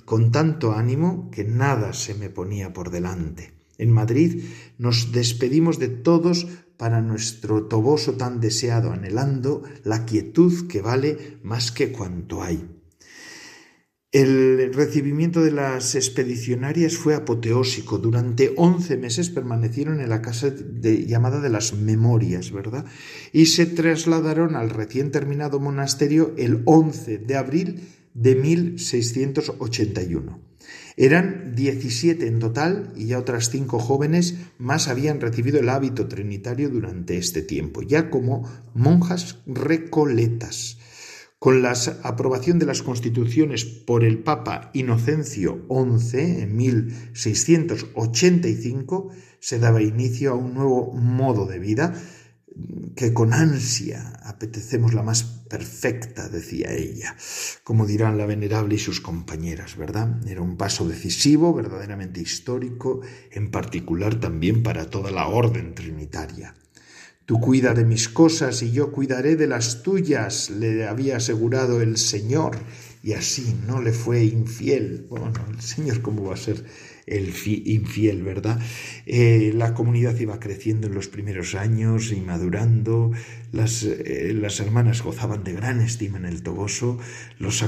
[0.04, 3.52] con tanto ánimo que nada se me ponía por delante.
[3.76, 4.44] En Madrid
[4.76, 11.72] nos despedimos de todos para nuestro toboso tan deseado, anhelando la quietud que vale más
[11.72, 12.77] que cuanto hay.
[14.18, 17.98] El recibimiento de las expedicionarias fue apoteósico.
[17.98, 20.52] Durante once meses permanecieron en la casa
[20.82, 22.84] llamada de las Memorias, ¿verdad?
[23.32, 27.80] Y se trasladaron al recién terminado monasterio el 11 de abril
[28.14, 30.40] de 1681.
[30.96, 36.70] Eran 17 en total y ya otras cinco jóvenes más habían recibido el hábito trinitario
[36.70, 40.77] durante este tiempo, ya como monjas recoletas.
[41.38, 49.80] Con la aprobación de las constituciones por el Papa Inocencio XI en 1685 se daba
[49.80, 51.94] inicio a un nuevo modo de vida
[52.96, 57.14] que con ansia apetecemos la más perfecta, decía ella,
[57.62, 60.28] como dirán la venerable y sus compañeras, ¿verdad?
[60.28, 66.56] Era un paso decisivo, verdaderamente histórico, en particular también para toda la orden trinitaria.
[67.28, 71.98] Tú cuida de mis cosas y yo cuidaré de las tuyas, le había asegurado el
[71.98, 72.56] Señor,
[73.02, 75.04] y así no le fue infiel.
[75.10, 76.64] Bueno, el Señor cómo va a ser
[77.10, 77.32] el
[77.64, 78.60] infiel, ¿verdad?
[79.06, 83.12] Eh, la comunidad iba creciendo en los primeros años y madurando,
[83.52, 86.98] las, eh, las hermanas gozaban de gran estima en el Toboso,
[87.38, 87.64] los,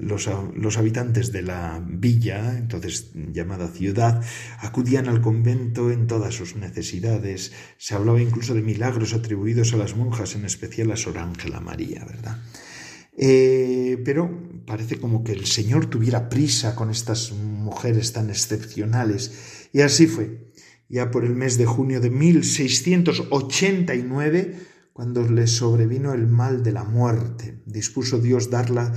[0.00, 4.22] los, los, habitantes de la villa, entonces llamada ciudad,
[4.58, 9.96] acudían al convento en todas sus necesidades, se hablaba incluso de milagros atribuidos a las
[9.96, 12.38] monjas, en especial a Sor Ángela María, ¿verdad?
[13.16, 19.68] Eh, pero parece como que el Señor tuviera prisa con estas mujeres tan excepcionales.
[19.72, 20.52] Y así fue.
[20.88, 24.56] Ya por el mes de junio de 1689,
[24.92, 28.92] cuando le sobrevino el mal de la muerte, dispuso Dios darla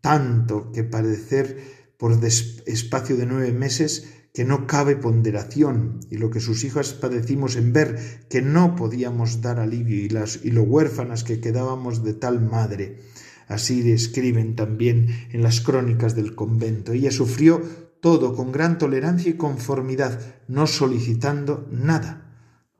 [0.00, 6.40] tanto que padecer por espacio de nueve meses que no cabe ponderación, y lo que
[6.40, 11.24] sus hijas padecimos en ver que no podíamos dar alivio y, las, y lo huérfanas
[11.24, 12.98] que quedábamos de tal madre
[13.46, 16.92] Así describen también en las crónicas del convento.
[16.92, 17.60] Ella sufrió
[18.00, 22.22] todo con gran tolerancia y conformidad, no solicitando nada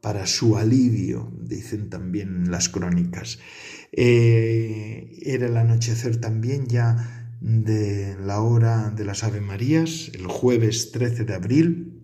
[0.01, 3.39] para su alivio, dicen también las crónicas.
[3.93, 10.93] Eh, era el anochecer también ya de la hora de las Ave Marías, el jueves
[10.93, 12.03] 13 de abril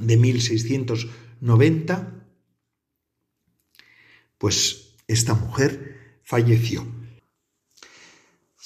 [0.00, 2.14] de 1690,
[4.38, 6.86] pues esta mujer falleció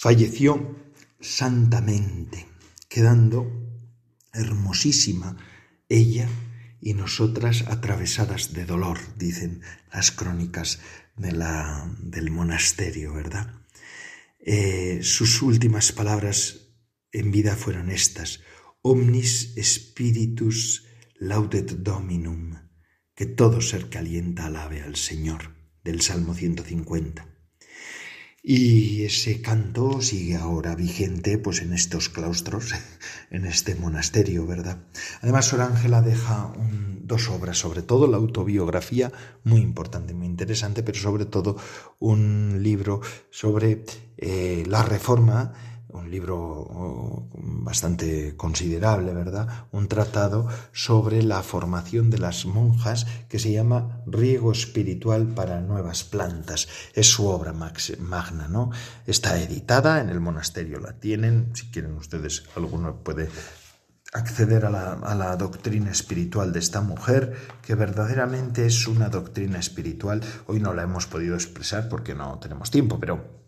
[0.03, 0.75] falleció
[1.21, 2.49] santamente,
[2.89, 3.47] quedando
[4.33, 5.37] hermosísima
[5.89, 6.29] ella
[6.81, 9.63] y nosotras atravesadas de dolor, dicen
[9.93, 10.81] las crónicas
[11.17, 13.55] de la, del monasterio, ¿verdad?
[14.41, 16.73] Eh, sus últimas palabras
[17.13, 18.41] en vida fueron estas,
[18.83, 20.85] omnis spiritus
[21.15, 22.59] laudet dominum,
[23.15, 27.32] que todo ser que alienta alabe al Señor, del Salmo 150.
[28.45, 32.73] Y ese canto sigue ahora vigente pues en estos claustros,
[33.31, 34.79] en este monasterio, ¿verdad?
[35.21, 36.53] Además, Sor Ángela deja
[37.05, 39.13] dos obras, sobre todo la autobiografía,
[39.45, 41.57] muy importante, muy interesante, pero sobre todo
[42.01, 43.01] un libro
[43.31, 43.85] sobre
[44.17, 45.53] eh, la reforma
[45.93, 49.67] un libro oh, bastante considerable, ¿verdad?
[49.73, 56.05] Un tratado sobre la formación de las monjas que se llama Riego Espiritual para Nuevas
[56.05, 56.69] Plantas.
[56.95, 58.71] Es su obra magna, ¿no?
[59.07, 63.29] Está editada en el monasterio, la tienen, si quieren ustedes, alguno puede
[64.13, 69.59] acceder a la, a la, doctrina espiritual de esta mujer, que verdaderamente es una doctrina
[69.59, 70.21] espiritual.
[70.47, 73.42] Hoy no la hemos podido expresar porque no tenemos tiempo, pero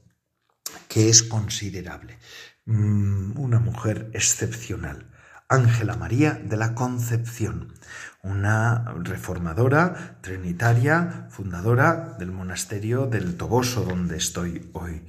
[0.89, 2.19] que es considerable.
[2.67, 5.11] Mm, una mujer excepcional.
[5.49, 7.75] Ángela María de la Concepción,
[8.23, 15.03] una reformadora trinitaria, fundadora del monasterio del Toboso, donde estoy hoy.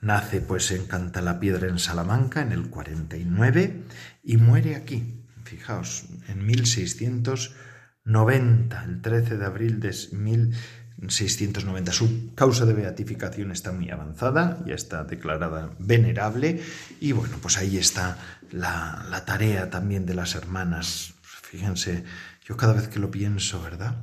[0.00, 3.82] Nace pues en Cantalapiedra en Salamanca en el 49
[4.22, 11.92] y muere aquí, fijaos, en 1690, el 13 de abril de 1690 690.
[11.92, 16.62] Su causa de beatificación está muy avanzada, ya está declarada venerable
[17.00, 18.18] y bueno, pues ahí está
[18.50, 21.14] la, la tarea también de las hermanas.
[21.22, 22.04] Fíjense,
[22.44, 23.96] yo cada vez que lo pienso, ¿verdad?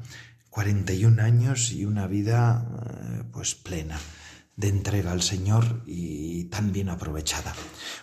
[0.49, 3.97] 41 años y una vida eh, pues plena
[4.57, 7.53] de entrega al Señor y tan bien aprovechada.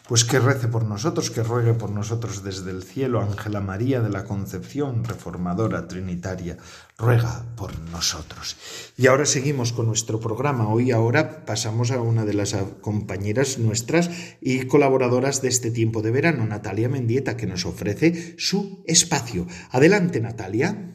[0.06, 4.08] Pues que rece por nosotros, que ruegue por nosotros desde el cielo, Ángela María de
[4.08, 6.56] la Concepción, reformadora trinitaria,
[6.96, 8.56] ruega por nosotros.
[8.96, 10.68] Y ahora seguimos con nuestro programa.
[10.68, 14.08] Hoy ahora pasamos a una de las compañeras nuestras
[14.40, 19.48] y colaboradoras de este tiempo de verano, Natalia Mendieta, que nos ofrece su espacio.
[19.72, 20.94] Adelante, Natalia.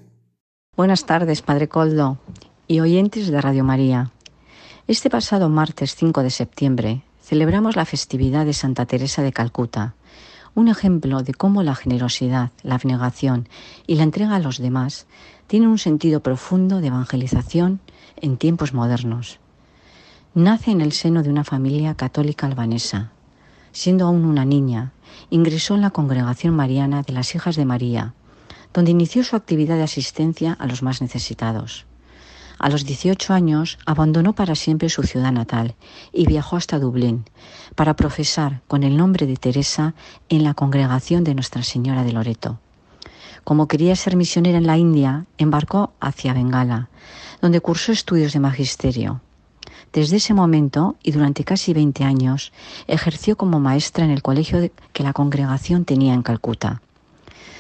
[0.78, 2.18] Buenas tardes, Padre Coldo.
[2.66, 4.14] y oyentes de Radio María.
[4.90, 9.94] Este pasado martes 5 de septiembre celebramos la festividad de Santa Teresa de Calcuta,
[10.56, 13.48] un ejemplo de cómo la generosidad, la abnegación
[13.86, 15.06] y la entrega a los demás
[15.46, 17.82] tienen un sentido profundo de evangelización
[18.16, 19.38] en tiempos modernos.
[20.34, 23.12] Nace en el seno de una familia católica albanesa.
[23.72, 24.92] Siendo aún una niña,
[25.30, 28.16] ingresó en la congregación mariana de las Hijas de María,
[28.74, 31.86] donde inició su actividad de asistencia a los más necesitados.
[32.60, 35.76] A los 18 años abandonó para siempre su ciudad natal
[36.12, 37.24] y viajó hasta Dublín
[37.76, 39.94] para profesar con el nombre de Teresa
[40.28, 42.60] en la congregación de Nuestra Señora de Loreto.
[43.46, 46.90] Como quería ser misionera en la India, embarcó hacia Bengala,
[47.42, 49.22] donde cursó estudios de magisterio.
[49.94, 52.52] Desde ese momento y durante casi 20 años
[52.88, 56.82] ejerció como maestra en el colegio que la congregación tenía en Calcuta.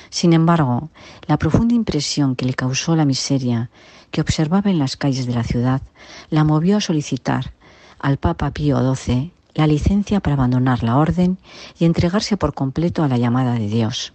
[0.09, 0.89] Sin embargo,
[1.27, 3.69] la profunda impresión que le causó la miseria
[4.11, 5.81] que observaba en las calles de la ciudad
[6.29, 7.53] la movió a solicitar
[7.99, 11.37] al Papa Pío XII la licencia para abandonar la orden
[11.77, 14.13] y entregarse por completo a la llamada de Dios.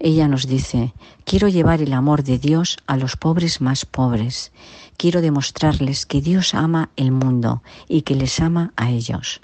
[0.00, 4.52] Ella nos dice, quiero llevar el amor de Dios a los pobres más pobres,
[4.96, 9.40] quiero demostrarles que Dios ama el mundo y que les ama a ellos.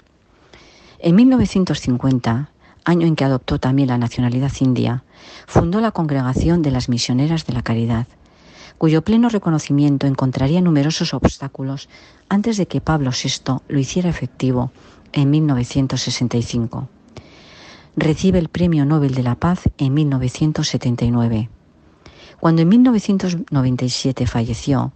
[0.99, 2.49] En 1950,
[2.85, 5.03] año en que adoptó también la nacionalidad india,
[5.45, 8.07] fundó la Congregación de las Misioneras de la Caridad,
[8.77, 11.89] cuyo pleno reconocimiento encontraría numerosos obstáculos
[12.29, 14.71] antes de que Pablo VI lo hiciera efectivo
[15.13, 16.89] en 1965.
[17.95, 21.49] Recibe el Premio Nobel de la Paz en 1979.
[22.39, 24.91] Cuando en 1997 falleció,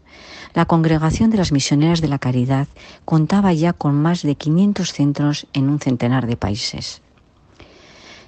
[0.54, 2.68] la Congregación de las Misioneras de la Caridad
[3.06, 7.02] contaba ya con más de 500 centros en un centenar de países.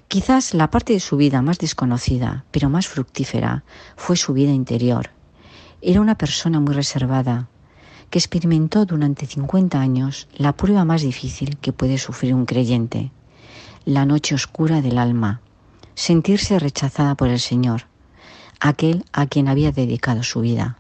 [0.08, 3.64] Quizás la parte de su vida más desconocida, pero más fructífera,
[3.96, 5.10] fue su vida interior,
[5.82, 7.48] era una persona muy reservada,
[8.10, 13.12] que experimentó durante 50 años la prueba más difícil que puede sufrir un creyente,
[13.86, 15.42] la noche oscura del alma,
[15.96, 17.84] sentirse rechazada por el Señor,
[18.60, 20.78] aquel a quien había dedicado su vida.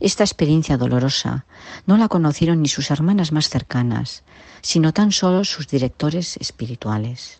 [0.00, 1.46] Esta experiencia dolorosa
[1.86, 4.24] no la conocieron ni sus hermanas más cercanas,
[4.60, 7.38] sino tan solo sus directores espirituales.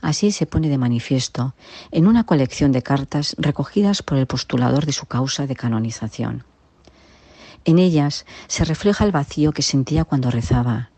[0.00, 1.54] Así se pone de manifiesto
[1.90, 6.44] en una colección de cartas recogidas por el postulador de su causa de canonización.
[7.64, 10.90] En ellas se refleja el vacío que sentía cuando rezaba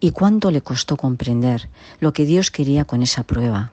[0.00, 3.72] y cuánto le costó comprender lo que Dios quería con esa prueba.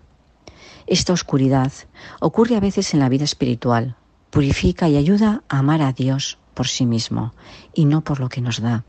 [0.87, 1.71] Esta oscuridad
[2.19, 3.95] ocurre a veces en la vida espiritual,
[4.29, 7.33] purifica y ayuda a amar a Dios por sí mismo
[7.73, 8.85] y no por lo que nos da.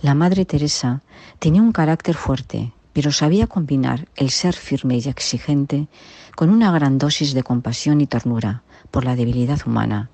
[0.00, 1.02] La Madre Teresa
[1.38, 5.88] tenía un carácter fuerte, pero sabía combinar el ser firme y exigente
[6.34, 10.08] con una gran dosis de compasión y ternura por la debilidad humana.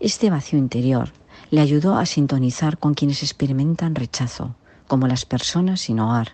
[0.00, 1.12] Este vacío interior
[1.50, 4.56] le ayudó a sintonizar con quienes experimentan rechazo,
[4.88, 6.32] como las personas sin hogar,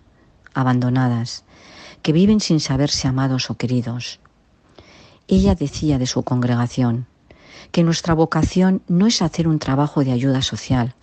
[0.54, 1.44] abandonadas,
[2.02, 4.20] que viven sin saberse amados o queridos.
[5.28, 7.06] Ella decía de su congregación
[7.72, 10.94] que nuestra vocación no es hacer un trabajo de ayuda social,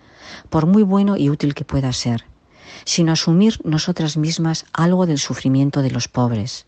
[0.50, 2.26] por muy bueno y útil que pueda ser,
[2.86, 6.66] sino asumir nosotras mismas algo del sufrimiento de los pobres,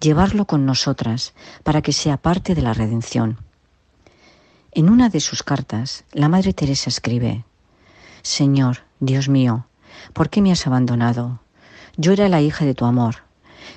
[0.00, 3.38] llevarlo con nosotras para que sea parte de la redención.
[4.72, 7.44] En una de sus cartas, la Madre Teresa escribe,
[8.22, 9.66] Señor, Dios mío,
[10.12, 11.40] ¿por qué me has abandonado?
[11.96, 13.16] Yo era la hija de tu amor,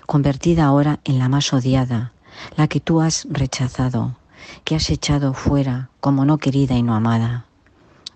[0.06, 2.14] convertida ahora en la más odiada,
[2.56, 4.18] la que tú has rechazado,
[4.64, 7.46] que has echado fuera como no querida y no amada.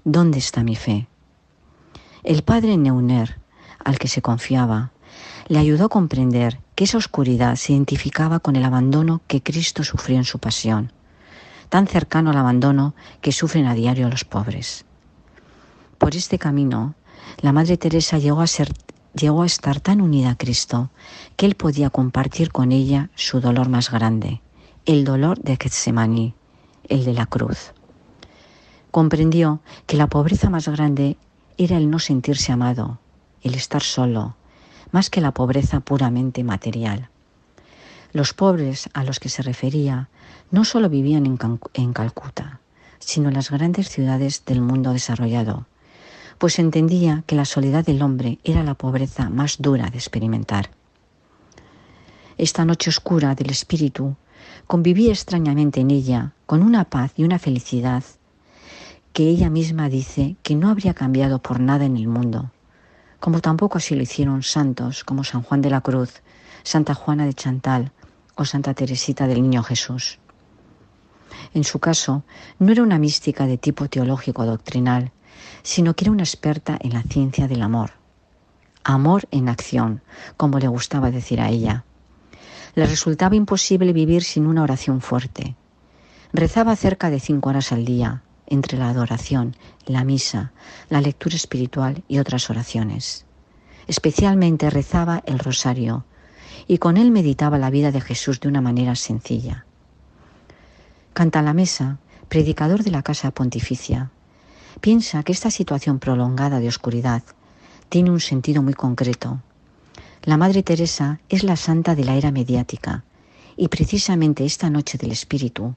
[0.04, 1.08] ¿Dónde está mi fe?
[2.24, 3.40] El padre Neuner,
[3.86, 4.92] al que se confiaba,
[5.48, 10.18] le ayudó a comprender que esa oscuridad se identificaba con el abandono que Cristo sufrió
[10.18, 10.92] en su pasión,
[11.70, 14.86] tan cercano al abandono que sufren a diario los pobres.
[15.98, 16.96] Por este camino,
[17.42, 18.74] la Madre Teresa llegó a, ser,
[19.14, 20.90] llegó a estar tan unida a Cristo
[21.38, 24.42] que él podía compartir con ella su dolor más grande,
[24.86, 26.34] el dolor de Getsemaní,
[26.90, 27.74] el de la cruz.
[28.92, 31.18] Comprendió que la pobreza más grande
[31.58, 33.00] era el no sentirse amado,
[33.46, 34.36] el estar solo,
[34.92, 37.10] más que la pobreza puramente material.
[38.12, 40.10] Los pobres a los que se refería
[40.50, 41.38] no solo vivían en,
[41.74, 42.60] en Calcuta,
[42.98, 45.68] sino en las grandes ciudades del mundo desarrollado,
[46.40, 50.72] pues entendía que la soledad del hombre era la pobreza más dura de experimentar.
[52.40, 54.16] Esta noche oscura del espíritu
[54.66, 58.04] convivía extrañamente en ella con una paz y una felicidad
[59.14, 62.52] que ella misma dice que no habría cambiado por nada en el mundo,
[63.26, 66.22] como tampoco así lo hicieron santos como San Juan de la Cruz,
[66.62, 67.92] Santa Juana de Chantal
[68.36, 70.20] o Santa Teresita del Niño Jesús.
[71.56, 72.24] En su caso,
[72.60, 75.12] no era una mística de tipo teológico doctrinal,
[75.64, 77.94] sino que era una experta en la ciencia del amor.
[78.84, 80.04] Amor en acción,
[80.38, 81.84] como le gustaba decir a ella.
[82.76, 85.56] Le resultaba imposible vivir sin una oración fuerte.
[86.32, 90.52] Rezaba cerca de cinco horas al día, entre la adoración, la misa,
[90.90, 93.26] la lectura espiritual y otras oraciones.
[93.88, 96.06] Especialmente rezaba el rosario
[96.68, 99.66] y con él meditaba la vida de Jesús de una manera sencilla.
[101.14, 104.12] Canta la mesa, predicador de la Casa Pontificia,
[104.82, 107.24] piensa que esta situación prolongada de oscuridad
[107.90, 109.42] tiene un sentido muy concreto.
[110.24, 113.04] La Madre Teresa es la santa de la era mediática
[113.56, 115.76] y precisamente esta noche del Espíritu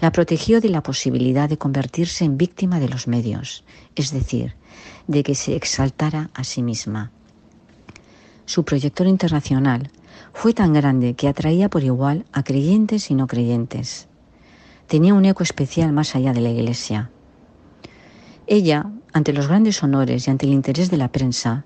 [0.00, 3.64] la protegió de la posibilidad de convertirse en víctima de los medios,
[3.96, 4.54] es decir,
[5.06, 7.10] de que se exaltara a sí misma.
[8.46, 9.90] Su proyector internacional
[10.32, 14.08] fue tan grande que atraía por igual a creyentes y no creyentes.
[14.86, 17.10] Tenía un eco especial más allá de la Iglesia.
[18.46, 21.64] Ella, ante los grandes honores y ante el interés de la prensa,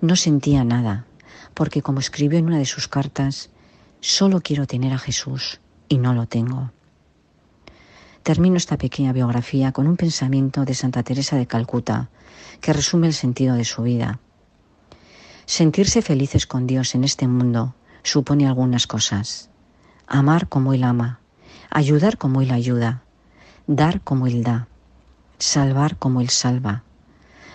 [0.00, 1.06] no sentía nada,
[1.54, 3.50] porque como escribió en una de sus cartas,
[4.00, 6.70] solo quiero tener a Jesús y no lo tengo.
[8.22, 12.08] Termino esta pequeña biografía con un pensamiento de Santa Teresa de Calcuta
[12.60, 14.20] que resume el sentido de su vida.
[15.44, 19.50] Sentirse felices con Dios en este mundo supone algunas cosas.
[20.06, 21.18] Amar como Él ama,
[21.68, 23.02] ayudar como Él ayuda,
[23.66, 24.68] dar como Él da,
[25.38, 26.84] salvar como Él salva,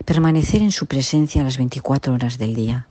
[0.03, 2.87] permanecer en su presencia las 24 horas del día,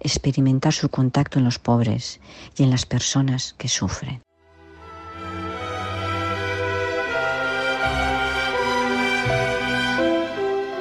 [0.00, 2.20] experimentar su contacto en los pobres
[2.58, 4.25] y en las personas que sufren.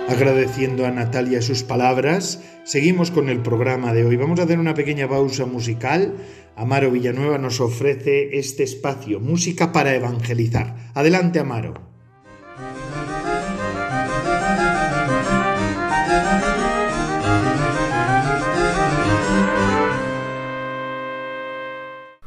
[0.08, 4.16] Agradeciendo a Natalia sus palabras, seguimos con el programa de hoy.
[4.18, 6.14] Vamos a hacer una pequeña pausa musical.
[6.56, 10.76] Amaro Villanueva nos ofrece este espacio, música para evangelizar.
[10.94, 11.74] Adelante, Amaro.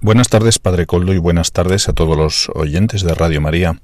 [0.00, 3.80] Buenas tardes, Padre Coldo, y buenas tardes a todos los oyentes de Radio María.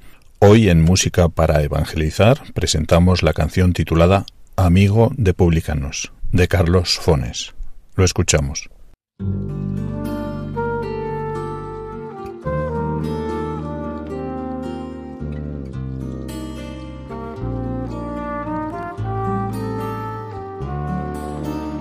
[0.47, 4.27] Hoy en Música para Evangelizar presentamos la canción titulada
[4.57, 7.55] Amigo de Publicanos, de Carlos Fones.
[7.95, 8.69] Lo escuchamos.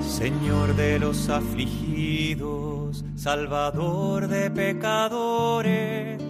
[0.07, 6.21] Señor de los afligidos, Salvador de pecadores,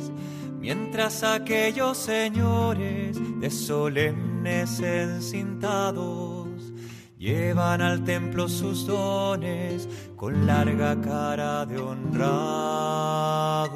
[0.63, 6.47] mientras aquellos señores de solemnes encintados
[7.17, 13.73] llevan al templo sus dones con larga cara de honrados.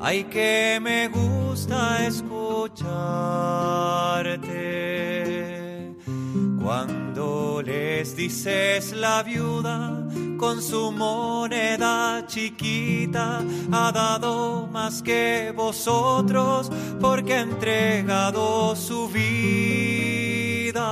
[0.00, 2.82] Ay, que me gusta escucharte
[6.62, 10.08] cuando les dices la viuda
[10.42, 13.40] con su moneda chiquita
[13.70, 16.68] ha dado más que vosotros
[17.00, 20.82] porque ha entregado su vida.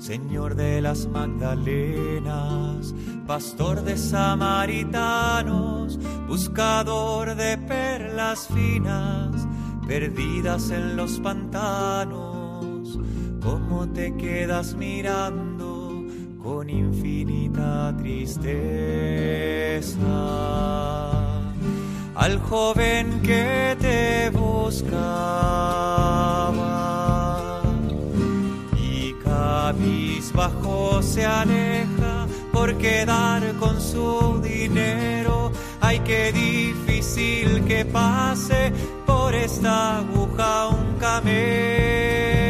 [0.00, 2.92] Señor de las Magdalenas,
[3.28, 9.46] pastor de samaritanos, buscador de perlas finas,
[9.86, 12.35] perdidas en los pantanos
[13.46, 16.04] cómo te quedas mirando
[16.42, 18.46] con infinita tristeza
[22.16, 25.22] al joven que te buscaba
[28.76, 35.52] y cabizbajo se aleja por quedar con su dinero.
[35.80, 38.72] Ay, qué difícil que pase
[39.06, 42.45] por esta aguja un camello.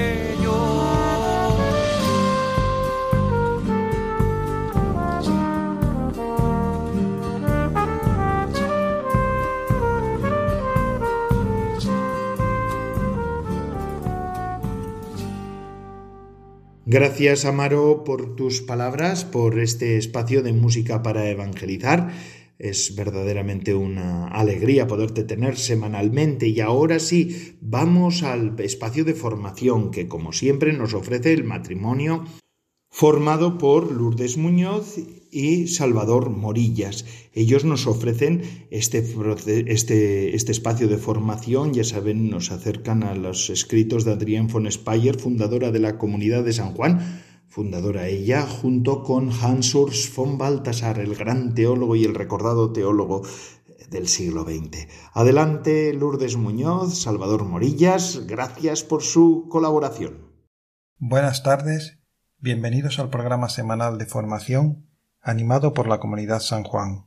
[16.88, 22.12] Gracias, Amaro, por tus palabras, por este espacio de música para evangelizar.
[22.60, 29.90] Es verdaderamente una alegría poderte tener semanalmente y ahora sí, vamos al espacio de formación
[29.90, 32.22] que como siempre nos ofrece el matrimonio
[32.88, 34.96] formado por Lourdes Muñoz
[35.30, 37.04] y Salvador Morillas.
[37.32, 38.98] Ellos nos ofrecen este,
[39.66, 44.70] este, este, espacio de formación, ya saben, nos acercan a los escritos de Adrienne von
[44.70, 50.38] Speyer, fundadora de la Comunidad de San Juan, fundadora ella, junto con Hans Urs von
[50.38, 53.22] Balthasar, el gran teólogo y el recordado teólogo
[53.90, 54.88] del siglo XX.
[55.12, 60.32] Adelante, Lourdes Muñoz, Salvador Morillas, gracias por su colaboración.
[60.98, 61.98] Buenas tardes,
[62.38, 64.85] bienvenidos al programa semanal de formación
[65.26, 67.04] animado por la comunidad San Juan.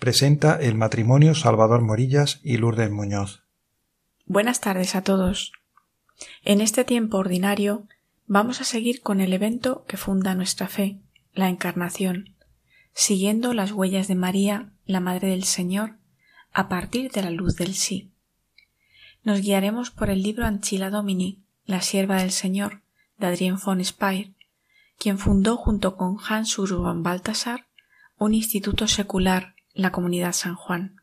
[0.00, 3.44] Presenta el matrimonio Salvador Morillas y Lourdes Muñoz.
[4.26, 5.52] Buenas tardes a todos.
[6.44, 7.86] En este tiempo ordinario
[8.26, 10.98] vamos a seguir con el evento que funda nuestra fe,
[11.32, 12.34] la Encarnación,
[12.92, 15.94] siguiendo las huellas de María, la Madre del Señor,
[16.52, 18.10] a partir de la luz del sí.
[19.22, 22.82] Nos guiaremos por el libro Anchila Domini, la sierva del Señor,
[23.16, 24.32] de Adrien von Speyer,
[24.98, 27.68] quien fundó junto con Hans Urban Balthasar
[28.18, 30.96] un instituto secular la comunidad San Juan.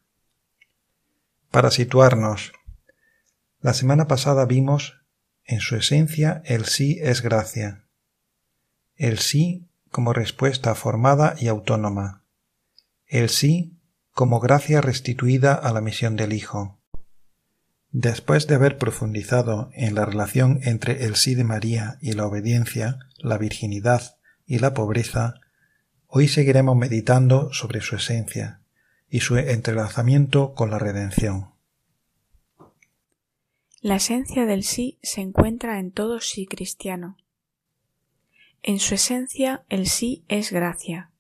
[1.49, 2.51] Para situarnos,
[3.61, 4.97] la semana pasada vimos,
[5.45, 7.85] en su esencia, el sí es gracia.
[8.95, 12.23] El sí como respuesta formada y autónoma.
[13.07, 13.79] El sí
[14.11, 16.79] como gracia restituida a la misión del Hijo.
[17.97, 22.99] Después de haber profundizado en la relación entre el sí de María y la obediencia,
[23.19, 25.35] la virginidad y la pobreza,
[26.05, 28.59] hoy seguiremos meditando sobre su esencia,
[29.07, 31.51] y su entrelazamiento con la redención.
[33.79, 37.15] La esencia del sí se encuentra en todo sí cristiano.
[38.61, 41.11] En su esencia el sí es gracia.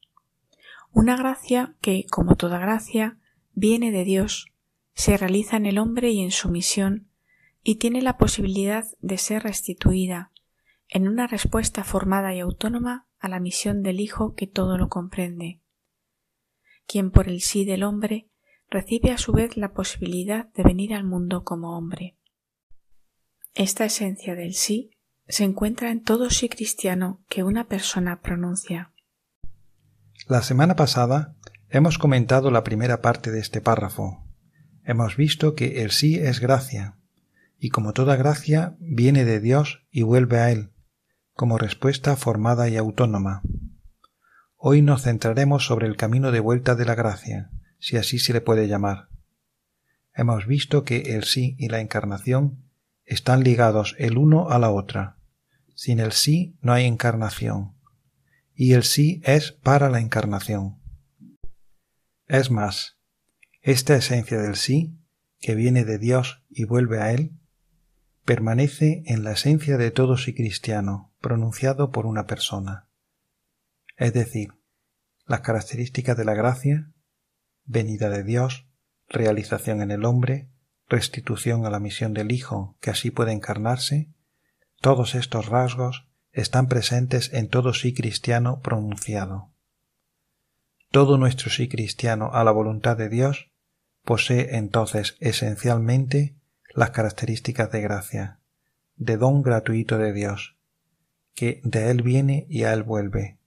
[0.91, 3.17] Una gracia que, como toda gracia,
[3.53, 4.51] viene de Dios,
[4.95, 7.09] se realiza en el hombre y en su misión,
[7.61, 10.31] y tiene la posibilidad de ser restituida,
[10.87, 15.61] en una respuesta formada y autónoma a la misión del Hijo que todo lo comprende
[16.87, 18.29] quien por el sí del hombre
[18.69, 22.17] recibe a su vez la posibilidad de venir al mundo como hombre.
[23.53, 24.91] Esta esencia del sí
[25.27, 28.93] se encuentra en todo sí cristiano que una persona pronuncia.
[30.27, 31.35] La semana pasada
[31.69, 34.24] hemos comentado la primera parte de este párrafo.
[34.87, 36.95] Hemos visto que el sí es gracia,
[37.57, 40.73] y como toda gracia viene de Dios y vuelve a Él,
[41.33, 43.41] como respuesta formada y autónoma.
[44.55, 48.41] Hoy nos centraremos sobre el camino de vuelta de la gracia, si así se le
[48.41, 49.09] puede llamar.
[50.13, 52.63] Hemos visto que el sí y la encarnación
[53.05, 55.17] están ligados el uno a la otra.
[55.73, 57.73] Sin el sí no hay encarnación.
[58.53, 60.77] Y el sí es para la encarnación.
[62.27, 62.94] Es más,
[63.65, 64.97] esta esencia del sí,
[65.39, 67.33] que viene de Dios y vuelve a Él,
[68.23, 72.85] permanece en la esencia de todo sí cristiano, pronunciado por una persona
[73.97, 74.53] es decir,
[75.25, 76.91] las características de la gracia,
[77.63, 78.67] venida de Dios,
[79.07, 80.49] realización en el hombre,
[80.87, 84.09] restitución a la misión del Hijo que así puede encarnarse,
[84.81, 89.53] todos estos rasgos están presentes en todo sí cristiano pronunciado.
[90.91, 93.51] Todo nuestro sí cristiano a la voluntad de Dios
[94.05, 96.35] posee entonces esencialmente
[96.73, 98.39] las características de gracia,
[98.95, 100.55] de don gratuito de Dios,
[101.33, 103.37] que de Él viene y a Él vuelve,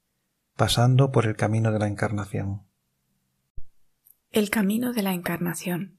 [0.57, 2.63] pasando por el camino de la encarnación.
[4.31, 5.99] El camino de la encarnación.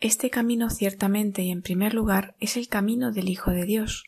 [0.00, 4.04] Este camino ciertamente y en primer lugar es el camino del Hijo de Dios,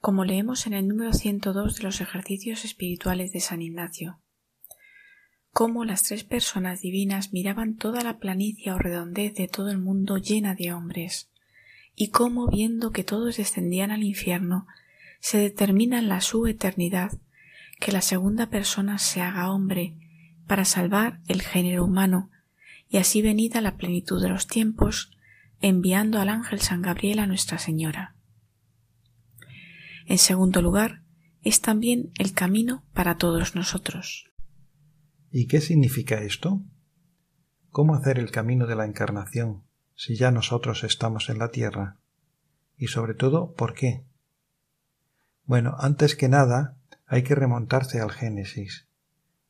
[0.00, 4.21] como leemos en el número 102 de los ejercicios espirituales de San Ignacio.
[5.52, 10.16] Cómo las tres personas divinas miraban toda la planicie o redondez de todo el mundo
[10.16, 11.30] llena de hombres,
[11.94, 14.66] y cómo viendo que todos descendían al infierno,
[15.20, 17.12] se determina la su eternidad
[17.78, 19.94] que la segunda persona se haga hombre
[20.46, 22.30] para salvar el género humano
[22.88, 25.10] y así venida la plenitud de los tiempos,
[25.60, 28.16] enviando al ángel San Gabriel a Nuestra Señora.
[30.06, 31.02] En segundo lugar,
[31.42, 34.31] es también el camino para todos nosotros.
[35.34, 36.60] ¿Y qué significa esto?
[37.70, 39.62] ¿Cómo hacer el camino de la encarnación
[39.94, 41.96] si ya nosotros estamos en la tierra?
[42.76, 44.04] Y sobre todo, ¿por qué?
[45.46, 46.76] Bueno, antes que nada,
[47.06, 48.88] hay que remontarse al Génesis.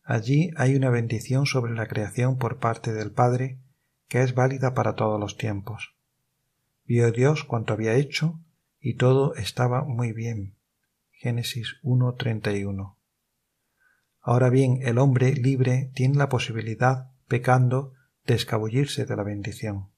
[0.04, 3.58] Allí hay una bendición sobre la creación por parte del Padre
[4.06, 5.96] que es válida para todos los tiempos.
[6.84, 8.38] Vio Dios cuanto había hecho
[8.78, 10.54] y todo estaba muy bien.
[11.10, 13.01] Génesis 1.31.
[14.22, 17.92] Ahora bien, el hombre libre tiene la posibilidad, pecando,
[18.24, 19.90] de escabullirse de la bendición.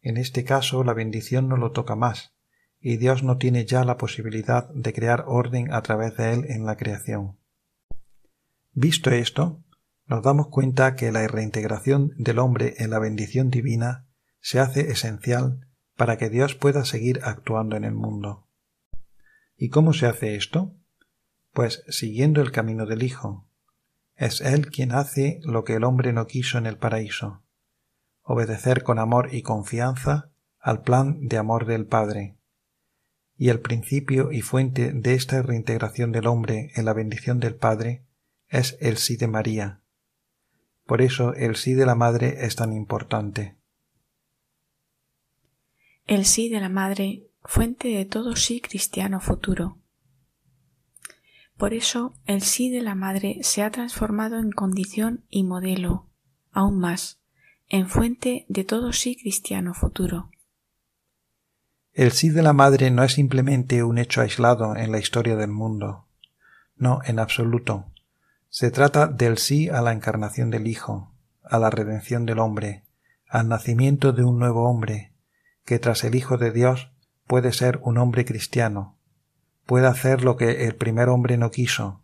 [0.00, 2.34] En este caso la bendición no lo toca más,
[2.78, 6.64] y Dios no tiene ya la posibilidad de crear orden a través de él en
[6.64, 7.38] la creación.
[8.72, 9.64] Visto esto,
[10.06, 14.06] nos damos cuenta que la reintegración del hombre en la bendición divina
[14.40, 15.66] se hace esencial
[15.96, 18.46] para que Dios pueda seguir actuando en el mundo.
[19.56, 20.76] ¿Y cómo se hace esto?
[21.54, 23.46] Pues siguiendo el camino del Hijo.
[24.16, 27.42] Es Él quien hace lo que el hombre no quiso en el paraíso,
[28.22, 32.36] obedecer con amor y confianza al plan de amor del Padre.
[33.36, 38.04] Y el principio y fuente de esta reintegración del hombre en la bendición del Padre
[38.48, 39.80] es el sí de María.
[40.86, 43.56] Por eso el sí de la Madre es tan importante.
[46.06, 49.78] El sí de la Madre, fuente de todo sí cristiano futuro.
[51.64, 56.10] Por eso el sí de la Madre se ha transformado en condición y modelo,
[56.52, 57.22] aún más,
[57.70, 60.28] en fuente de todo sí cristiano futuro.
[61.94, 65.52] El sí de la Madre no es simplemente un hecho aislado en la historia del
[65.52, 66.06] mundo.
[66.76, 67.86] No, en absoluto.
[68.50, 72.84] Se trata del sí a la encarnación del Hijo, a la redención del hombre,
[73.26, 75.14] al nacimiento de un nuevo hombre,
[75.64, 76.90] que tras el Hijo de Dios
[77.26, 78.93] puede ser un hombre cristiano,
[79.66, 82.00] puede hacer lo que el primer hombre no quiso,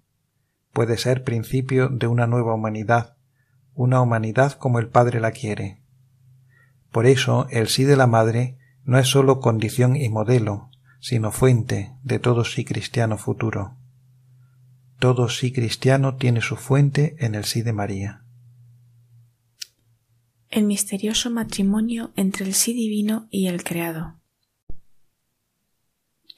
[0.72, 3.16] puede ser principio de una nueva humanidad,
[3.74, 5.80] una humanidad como el Padre la quiere.
[6.90, 11.94] Por eso el sí de la Madre no es sólo condición y modelo, sino fuente
[12.02, 13.76] de todo sí cristiano futuro.
[14.98, 18.24] Todo sí cristiano tiene su fuente en el sí de María.
[20.50, 24.20] El misterioso matrimonio entre el sí divino y el creado.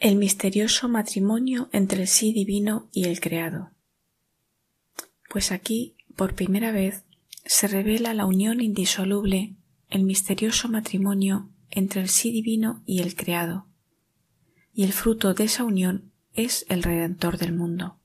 [0.05, 3.71] El misterioso matrimonio entre el sí divino y el creado.
[5.31, 7.05] Pues aquí, por primera vez,
[7.45, 9.55] se revela la unión indisoluble,
[9.91, 13.69] el misterioso matrimonio entre el sí divino y el creado,
[14.75, 18.01] y el fruto de esa unión es el Redentor del mundo.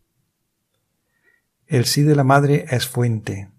[1.65, 3.49] El sí de la Madre es fuente,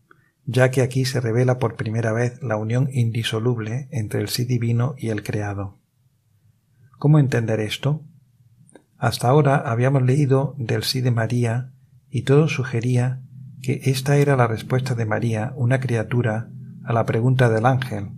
[0.44, 4.94] ya que aquí se revela por primera vez la unión indisoluble entre el sí divino
[4.96, 5.80] y el creado.
[6.98, 8.04] ¿Cómo entender esto?
[8.98, 11.72] Hasta ahora habíamos leído del sí de María
[12.10, 13.22] y todo sugería
[13.62, 16.50] que esta era la respuesta de María, una criatura,
[16.84, 18.10] a la pregunta del ángel.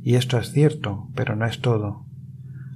[0.00, 2.06] Y esto es cierto, pero no es todo.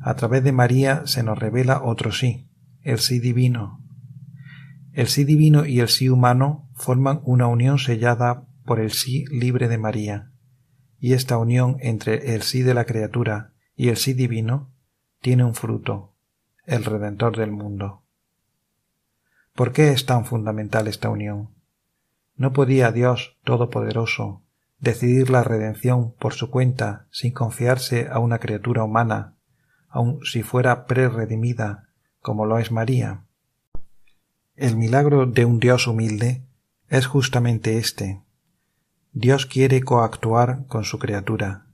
[0.00, 2.48] A través de María se nos revela otro sí,
[2.82, 3.80] el sí divino.
[4.92, 9.68] El sí divino y el sí humano forman una unión sellada por el sí libre
[9.68, 10.32] de María,
[10.98, 14.72] y esta unión entre el sí de la criatura y el sí divino
[15.20, 16.15] tiene un fruto,
[16.66, 18.02] el Redentor del mundo.
[19.54, 21.50] ¿Por qué es tan fundamental esta unión?
[22.34, 24.42] ¿No podía Dios Todopoderoso
[24.78, 29.34] decidir la redención por su cuenta sin confiarse a una criatura humana,
[29.88, 31.88] aun si fuera preredimida,
[32.20, 33.24] como lo es María?
[34.56, 36.42] El milagro de un Dios humilde
[36.88, 38.22] es justamente este,
[39.12, 41.66] Dios quiere coactuar con su criatura.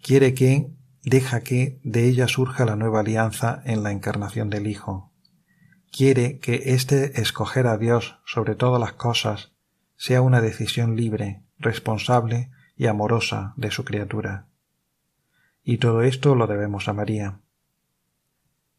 [0.00, 0.70] Quiere que,
[1.02, 5.12] deja que de ella surja la nueva alianza en la encarnación del Hijo.
[5.90, 9.52] Quiere que este escoger a Dios sobre todas las cosas
[9.96, 14.48] sea una decisión libre, responsable y amorosa de su criatura.
[15.62, 17.40] Y todo esto lo debemos a María.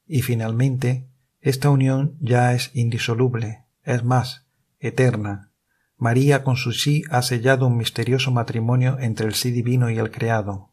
[0.05, 1.07] Y finalmente,
[1.39, 4.47] esta unión ya es indisoluble, es más,
[4.79, 5.53] eterna,
[5.97, 10.11] María con su sí ha sellado un misterioso matrimonio entre el sí divino y el
[10.11, 10.72] creado,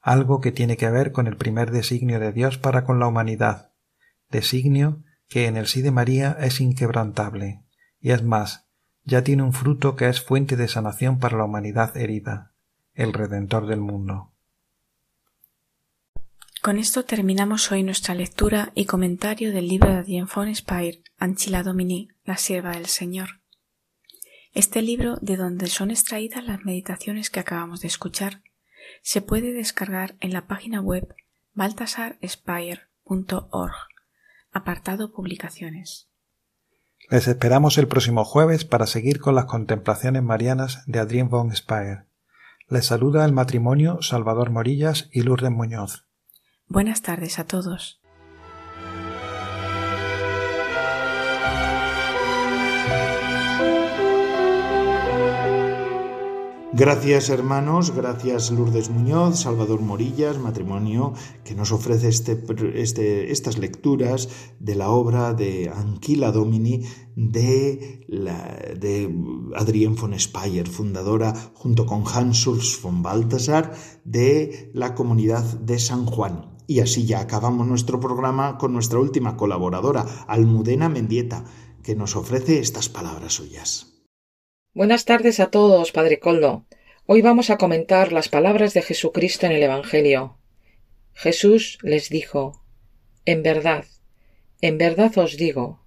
[0.00, 3.72] algo que tiene que ver con el primer designio de Dios para con la humanidad,
[4.30, 7.62] designio que en el sí de María es inquebrantable,
[8.00, 8.66] y es más,
[9.04, 12.52] ya tiene un fruto que es fuente de sanación para la humanidad herida,
[12.94, 14.32] el Redentor del mundo.
[16.62, 21.62] Con esto terminamos hoy nuestra lectura y comentario del libro de Adrien von Speyer, Anchila
[21.62, 23.40] Domini, la sierva del Señor.
[24.52, 28.42] Este libro, de donde son extraídas las meditaciones que acabamos de escuchar,
[29.02, 31.14] se puede descargar en la página web
[31.54, 33.74] baltasarspire.org,
[34.52, 36.08] apartado Publicaciones.
[37.10, 42.06] Les esperamos el próximo jueves para seguir con las contemplaciones marianas de Adrien von Speyer.
[42.68, 46.06] Les saluda el matrimonio Salvador Morillas y Lourdes Muñoz.
[46.68, 47.99] Buenas tardes a todos.
[56.72, 62.44] Gracias hermanos, gracias Lourdes Muñoz, Salvador Morillas, matrimonio, que nos ofrece este,
[62.74, 64.28] este, estas lecturas
[64.60, 66.84] de la obra de Anquila Domini
[67.16, 69.12] de, la, de
[69.56, 76.06] Adrienne von Speyer, fundadora junto con Hans Urs von Balthasar de la comunidad de San
[76.06, 76.56] Juan.
[76.68, 81.44] Y así ya acabamos nuestro programa con nuestra última colaboradora, Almudena Mendieta,
[81.82, 83.89] que nos ofrece estas palabras suyas.
[84.72, 86.64] Buenas tardes a todos, Padre Coldo.
[87.04, 90.38] Hoy vamos a comentar las palabras de Jesucristo en el Evangelio.
[91.12, 92.62] Jesús les dijo
[93.24, 93.84] En verdad,
[94.60, 95.80] en verdad os digo,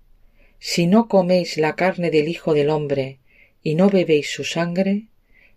[0.59, 3.19] Si no coméis la carne del Hijo del hombre
[3.61, 5.07] y no bebéis su sangre,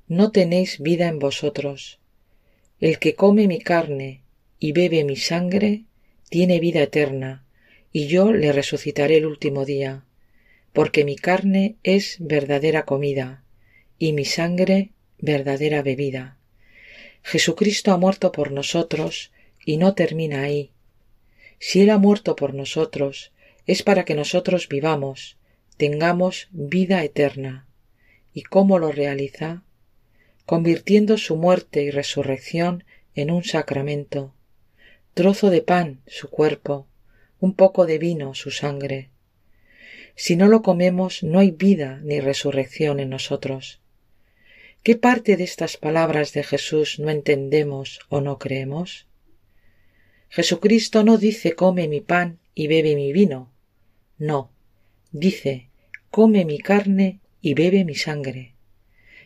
[0.07, 1.99] no tenéis vida en vosotros.
[2.79, 4.23] El que come mi carne
[4.61, 5.87] y bebe mi sangre,
[6.31, 7.45] tiene vida eterna,
[7.91, 10.06] y yo le resucitaré el último día,
[10.77, 13.43] porque mi carne es verdadera comida,
[13.99, 16.37] y mi sangre verdadera bebida.
[17.23, 19.33] Jesucristo ha muerto por nosotros,
[19.65, 20.73] y no termina ahí.
[21.59, 23.33] Si Él ha muerto por nosotros,
[23.67, 25.39] es para que nosotros vivamos,
[25.79, 27.67] tengamos vida eterna.
[28.35, 29.63] ¿Y cómo lo realiza?
[30.45, 34.35] Convirtiendo su muerte y resurrección en un sacramento,
[35.15, 36.87] trozo de pan su cuerpo,
[37.41, 39.09] un poco de vino su sangre.
[40.17, 43.81] Si no lo comemos no hay vida ni resurrección en nosotros.
[44.83, 49.07] ¿Qué parte de estas palabras de Jesús no entendemos o no creemos?
[50.29, 53.53] Jesucristo no dice come mi pan y bebe mi vino.
[54.19, 54.51] No,
[55.13, 55.69] dice
[56.11, 58.55] come mi carne y bebe mi sangre.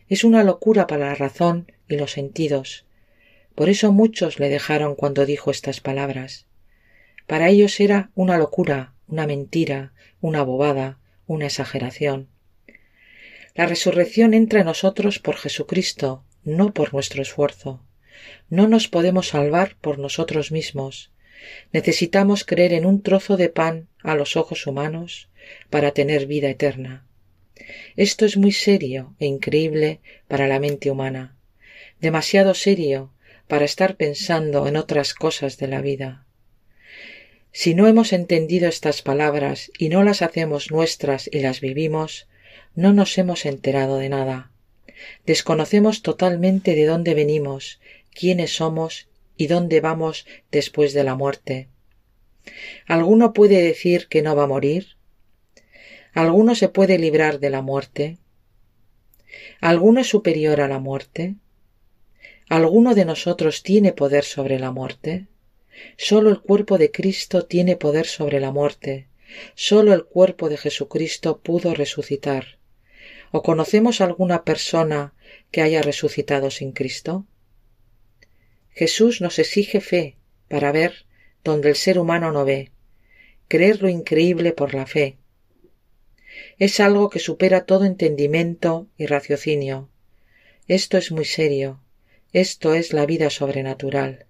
[0.09, 2.85] Es una locura para la razón y los sentidos,
[3.55, 6.47] por eso muchos le dejaron cuando dijo estas palabras.
[7.27, 12.29] Para ellos era una locura, una mentira, una bobada, una exageración.
[13.53, 17.85] La resurrección entra en nosotros por Jesucristo, no por nuestro esfuerzo.
[18.49, 21.11] No nos podemos salvar por nosotros mismos.
[21.73, 25.29] Necesitamos creer en un trozo de pan a los ojos humanos
[25.69, 27.05] para tener vida eterna.
[27.95, 31.35] Esto es muy serio e increíble para la mente humana,
[31.99, 33.11] demasiado serio
[33.47, 36.25] para estar pensando en otras cosas de la vida.
[37.51, 42.27] Si no hemos entendido estas palabras y no las hacemos nuestras y las vivimos,
[42.75, 44.51] no nos hemos enterado de nada.
[45.25, 47.79] Desconocemos totalmente de dónde venimos,
[48.13, 51.67] quiénes somos y dónde vamos después de la muerte.
[52.87, 54.95] ¿Alguno puede decir que no va a morir?
[56.13, 58.17] ¿Alguno se puede librar de la muerte?
[59.59, 61.35] ¿Alguno es superior a la muerte?
[62.49, 65.27] ¿Alguno de nosotros tiene poder sobre la muerte?
[65.97, 69.07] Solo el cuerpo de Cristo tiene poder sobre la muerte.
[69.55, 72.59] Solo el cuerpo de Jesucristo pudo resucitar.
[73.31, 75.13] ¿O conocemos alguna persona
[75.51, 77.25] que haya resucitado sin Cristo?
[78.71, 80.17] Jesús nos exige fe
[80.47, 81.05] para ver
[81.43, 82.71] donde el ser humano no ve,
[83.47, 85.17] creer lo increíble por la fe.
[86.57, 89.89] Es algo que supera todo entendimiento y raciocinio.
[90.67, 91.81] Esto es muy serio.
[92.33, 94.25] Esto es la vida sobrenatural,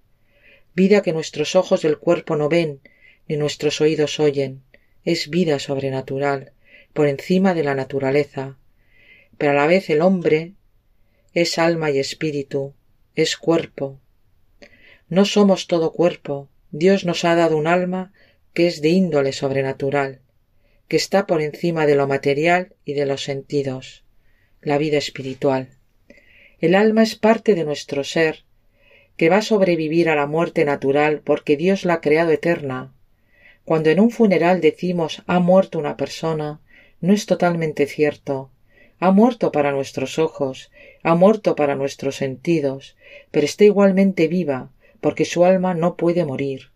[0.74, 2.82] vida que nuestros ojos del cuerpo no ven,
[3.28, 4.64] ni nuestros oídos oyen,
[5.04, 6.54] es vida sobrenatural,
[6.94, 8.58] por encima de la naturaleza,
[9.38, 10.54] pero a la vez el hombre
[11.34, 12.74] es alma y espíritu,
[13.16, 14.00] es cuerpo.
[15.10, 18.14] No somos todo cuerpo, Dios nos ha dado un alma
[18.54, 20.22] que es de índole sobrenatural,
[20.88, 24.04] que está por encima de lo material y de los sentidos,
[24.62, 25.70] la vida espiritual.
[26.60, 28.44] El alma es parte de nuestro ser,
[29.22, 32.92] que va a sobrevivir a la muerte natural porque Dios la ha creado eterna.
[33.66, 36.60] Cuando en un funeral decimos ha muerto una persona,
[37.02, 38.50] no es totalmente cierto.
[39.00, 40.72] Ha muerto para nuestros ojos,
[41.04, 42.98] ha muerto para nuestros sentidos,
[43.30, 46.72] pero está igualmente viva, porque su alma no puede morir.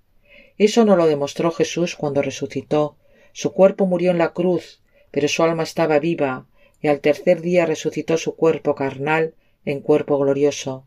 [0.59, 2.95] Eso no lo demostró Jesús cuando resucitó.
[3.33, 6.45] Su cuerpo murió en la cruz, pero su alma estaba viva,
[6.79, 9.33] y al tercer día resucitó su cuerpo carnal
[9.65, 10.85] en cuerpo glorioso.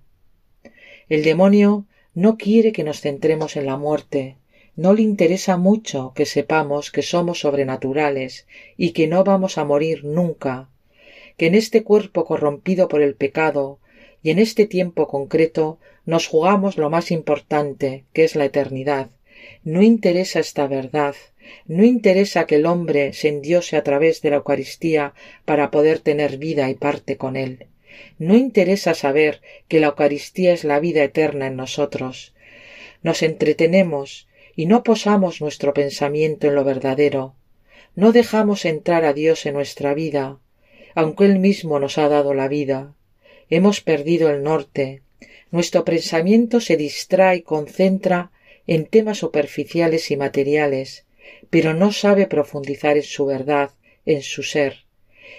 [1.08, 4.36] El demonio no quiere que nos centremos en la muerte,
[4.76, 8.46] no le interesa mucho que sepamos que somos sobrenaturales
[8.76, 10.68] y que no vamos a morir nunca,
[11.36, 13.78] que en este cuerpo corrompido por el pecado
[14.22, 19.10] y en este tiempo concreto nos jugamos lo más importante, que es la eternidad.
[19.64, 21.14] No interesa esta verdad,
[21.66, 26.36] no interesa que el hombre se endiose a través de la Eucaristía para poder tener
[26.36, 27.66] vida y parte con él.
[28.18, 32.34] No interesa saber que la Eucaristía es la vida eterna en nosotros.
[33.02, 37.34] Nos entretenemos y no posamos nuestro pensamiento en lo verdadero.
[37.94, 40.38] No dejamos entrar a Dios en nuestra vida,
[40.94, 42.94] aunque Él mismo nos ha dado la vida.
[43.50, 45.02] Hemos perdido el norte.
[45.50, 48.32] Nuestro pensamiento se distrae y concentra
[48.66, 51.06] en temas superficiales y materiales,
[51.50, 53.70] pero no sabe profundizar en su verdad,
[54.04, 54.87] en su ser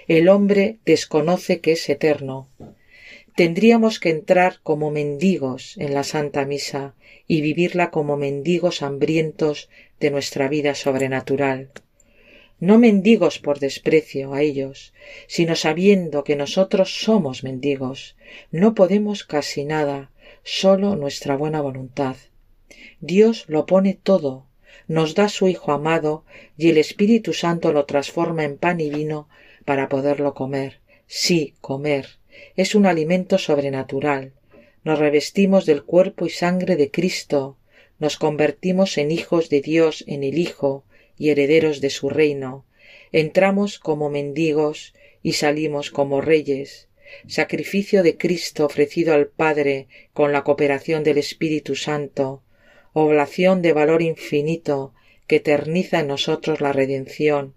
[0.07, 2.49] el hombre desconoce que es eterno.
[3.35, 6.95] Tendríamos que entrar como mendigos en la Santa Misa
[7.27, 9.69] y vivirla como mendigos hambrientos
[9.99, 11.69] de nuestra vida sobrenatural.
[12.59, 14.93] No mendigos por desprecio a ellos,
[15.27, 18.17] sino sabiendo que nosotros somos mendigos,
[18.51, 20.11] no podemos casi nada,
[20.43, 22.17] sólo nuestra buena voluntad.
[22.99, 24.45] Dios lo pone todo,
[24.89, 26.25] nos da su Hijo amado
[26.57, 29.29] y el Espíritu Santo lo transforma en pan y vino
[29.69, 30.79] para poderlo comer.
[31.05, 32.17] Sí, comer.
[32.55, 34.33] Es un alimento sobrenatural.
[34.83, 37.55] Nos revestimos del cuerpo y sangre de Cristo.
[37.99, 40.85] Nos convertimos en hijos de Dios en el Hijo
[41.19, 42.65] y herederos de su reino.
[43.11, 46.89] Entramos como mendigos y salimos como reyes
[47.27, 52.41] sacrificio de Cristo ofrecido al Padre con la cooperación del Espíritu Santo,
[52.93, 54.95] oblación de valor infinito
[55.27, 57.53] que eterniza en nosotros la redención,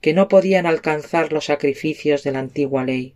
[0.00, 3.14] que no podían alcanzar los sacrificios de la antigua ley.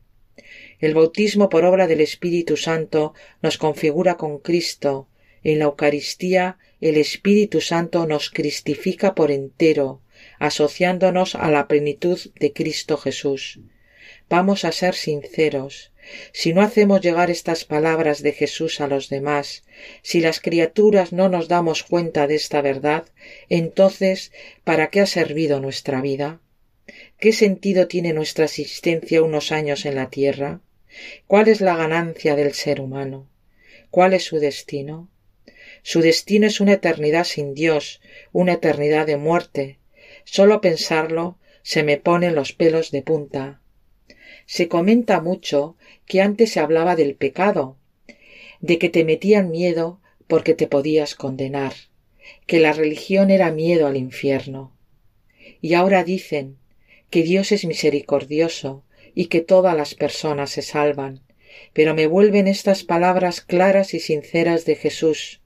[0.78, 5.08] El bautismo por obra del Espíritu Santo nos configura con Cristo.
[5.42, 10.00] En la Eucaristía el Espíritu Santo nos cristifica por entero,
[10.38, 13.60] asociándonos a la plenitud de Cristo Jesús.
[14.30, 15.92] Vamos a ser sinceros.
[16.32, 19.64] Si no hacemos llegar estas palabras de Jesús a los demás,
[20.02, 23.04] si las criaturas no nos damos cuenta de esta verdad,
[23.48, 24.32] entonces,
[24.64, 26.40] ¿para qué ha servido nuestra vida?
[27.20, 30.62] ¿Qué sentido tiene nuestra existencia unos años en la tierra?
[31.26, 33.28] ¿Cuál es la ganancia del ser humano?
[33.90, 35.10] ¿Cuál es su destino?
[35.82, 38.00] Su destino es una eternidad sin Dios,
[38.32, 39.78] una eternidad de muerte.
[40.24, 43.60] Solo pensarlo se me ponen los pelos de punta.
[44.46, 47.76] Se comenta mucho que antes se hablaba del pecado,
[48.60, 51.74] de que te metían miedo porque te podías condenar,
[52.46, 54.74] que la religión era miedo al infierno.
[55.60, 56.59] Y ahora dicen
[57.10, 58.84] que Dios es misericordioso
[59.14, 61.22] y que todas las personas se salvan,
[61.72, 65.40] pero me vuelven estas palabras claras y sinceras de Jesús.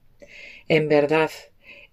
[0.67, 1.31] En verdad,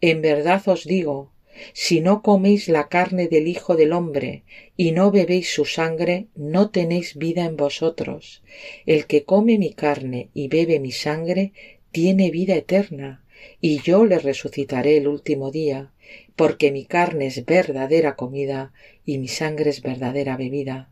[0.01, 1.33] en verdad os digo,
[1.75, 4.45] si no coméis la carne del Hijo del hombre
[4.77, 8.43] y no bebéis su sangre, no tenéis vida en vosotros.
[8.87, 11.53] El que come mi carne y bebe mi sangre,
[11.91, 13.22] tiene vida eterna,
[13.61, 15.93] y yo le resucitaré el último día,
[16.37, 18.73] porque mi carne es verdadera comida
[19.05, 20.91] y mi sangre es verdadera bebida.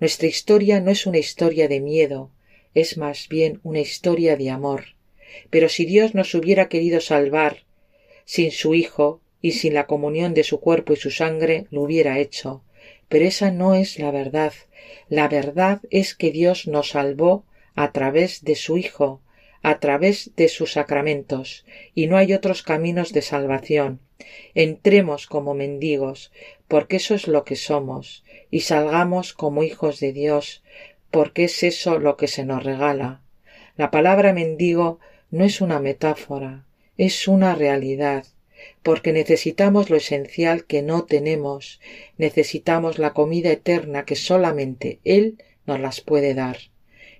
[0.00, 2.30] Nuestra historia no es una historia de miedo,
[2.74, 4.84] es más bien una historia de amor.
[5.50, 7.64] Pero si Dios nos hubiera querido salvar
[8.24, 12.18] sin su Hijo, y sin la comunión de su cuerpo y su sangre lo hubiera
[12.18, 12.64] hecho.
[13.10, 14.54] Pero esa no es la verdad.
[15.10, 19.20] La verdad es que Dios nos salvó a través de su Hijo,
[19.64, 23.98] a través de sus sacramentos, y no hay otros caminos de salvación.
[24.54, 26.30] Entremos como mendigos,
[26.68, 30.62] porque eso es lo que somos, y salgamos como hijos de Dios,
[31.10, 33.22] porque es eso lo que se nos regala.
[33.76, 35.00] La palabra mendigo
[35.30, 38.26] no es una metáfora, es una realidad
[38.82, 41.80] porque necesitamos lo esencial que no tenemos,
[42.18, 46.58] necesitamos la comida eterna que solamente Él nos las puede dar.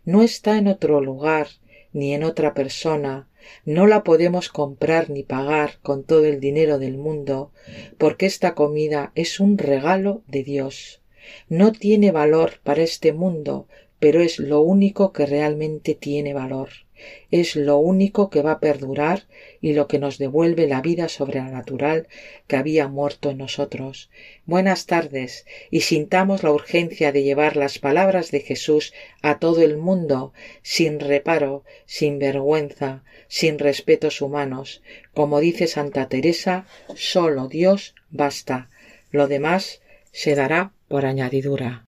[0.04, 1.48] No está en otro lugar,
[1.94, 3.30] ni en otra persona,
[3.64, 7.52] no la podemos comprar ni pagar con todo el dinero del mundo,
[7.96, 11.00] porque esta comida es un regalo de Dios.
[11.48, 13.66] No tiene valor para este mundo,
[13.98, 16.83] pero es lo único que realmente tiene valor
[17.30, 19.24] es lo único que va a perdurar
[19.60, 22.08] y lo que nos devuelve la vida sobrenatural
[22.46, 24.10] que había muerto en nosotros.
[24.46, 28.92] Buenas tardes y sintamos la urgencia de llevar las palabras de Jesús
[29.22, 30.32] a todo el mundo
[30.62, 34.82] sin reparo, sin vergüenza, sin respetos humanos.
[35.12, 38.70] Como dice Santa Teresa, solo Dios basta.
[39.10, 39.80] Lo demás
[40.12, 41.84] se dará por añadidura.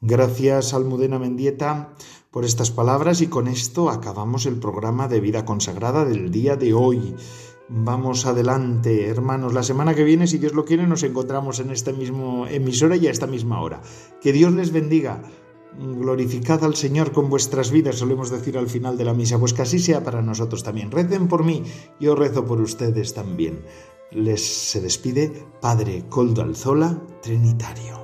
[0.00, 1.94] Gracias, Almudena Mendieta
[2.34, 6.74] por estas palabras y con esto acabamos el programa de vida consagrada del día de
[6.74, 7.14] hoy.
[7.68, 9.54] Vamos adelante, hermanos.
[9.54, 13.06] La semana que viene, si Dios lo quiere, nos encontramos en esta misma emisora y
[13.06, 13.82] a esta misma hora.
[14.20, 15.22] Que Dios les bendiga.
[15.78, 19.62] Glorificad al Señor con vuestras vidas, solemos decir al final de la misa, pues que
[19.62, 20.90] así sea para nosotros también.
[20.90, 21.62] Recen por mí,
[22.00, 23.64] yo rezo por ustedes también.
[24.10, 28.03] Les se despide Padre Coldo Alzola, Trinitario.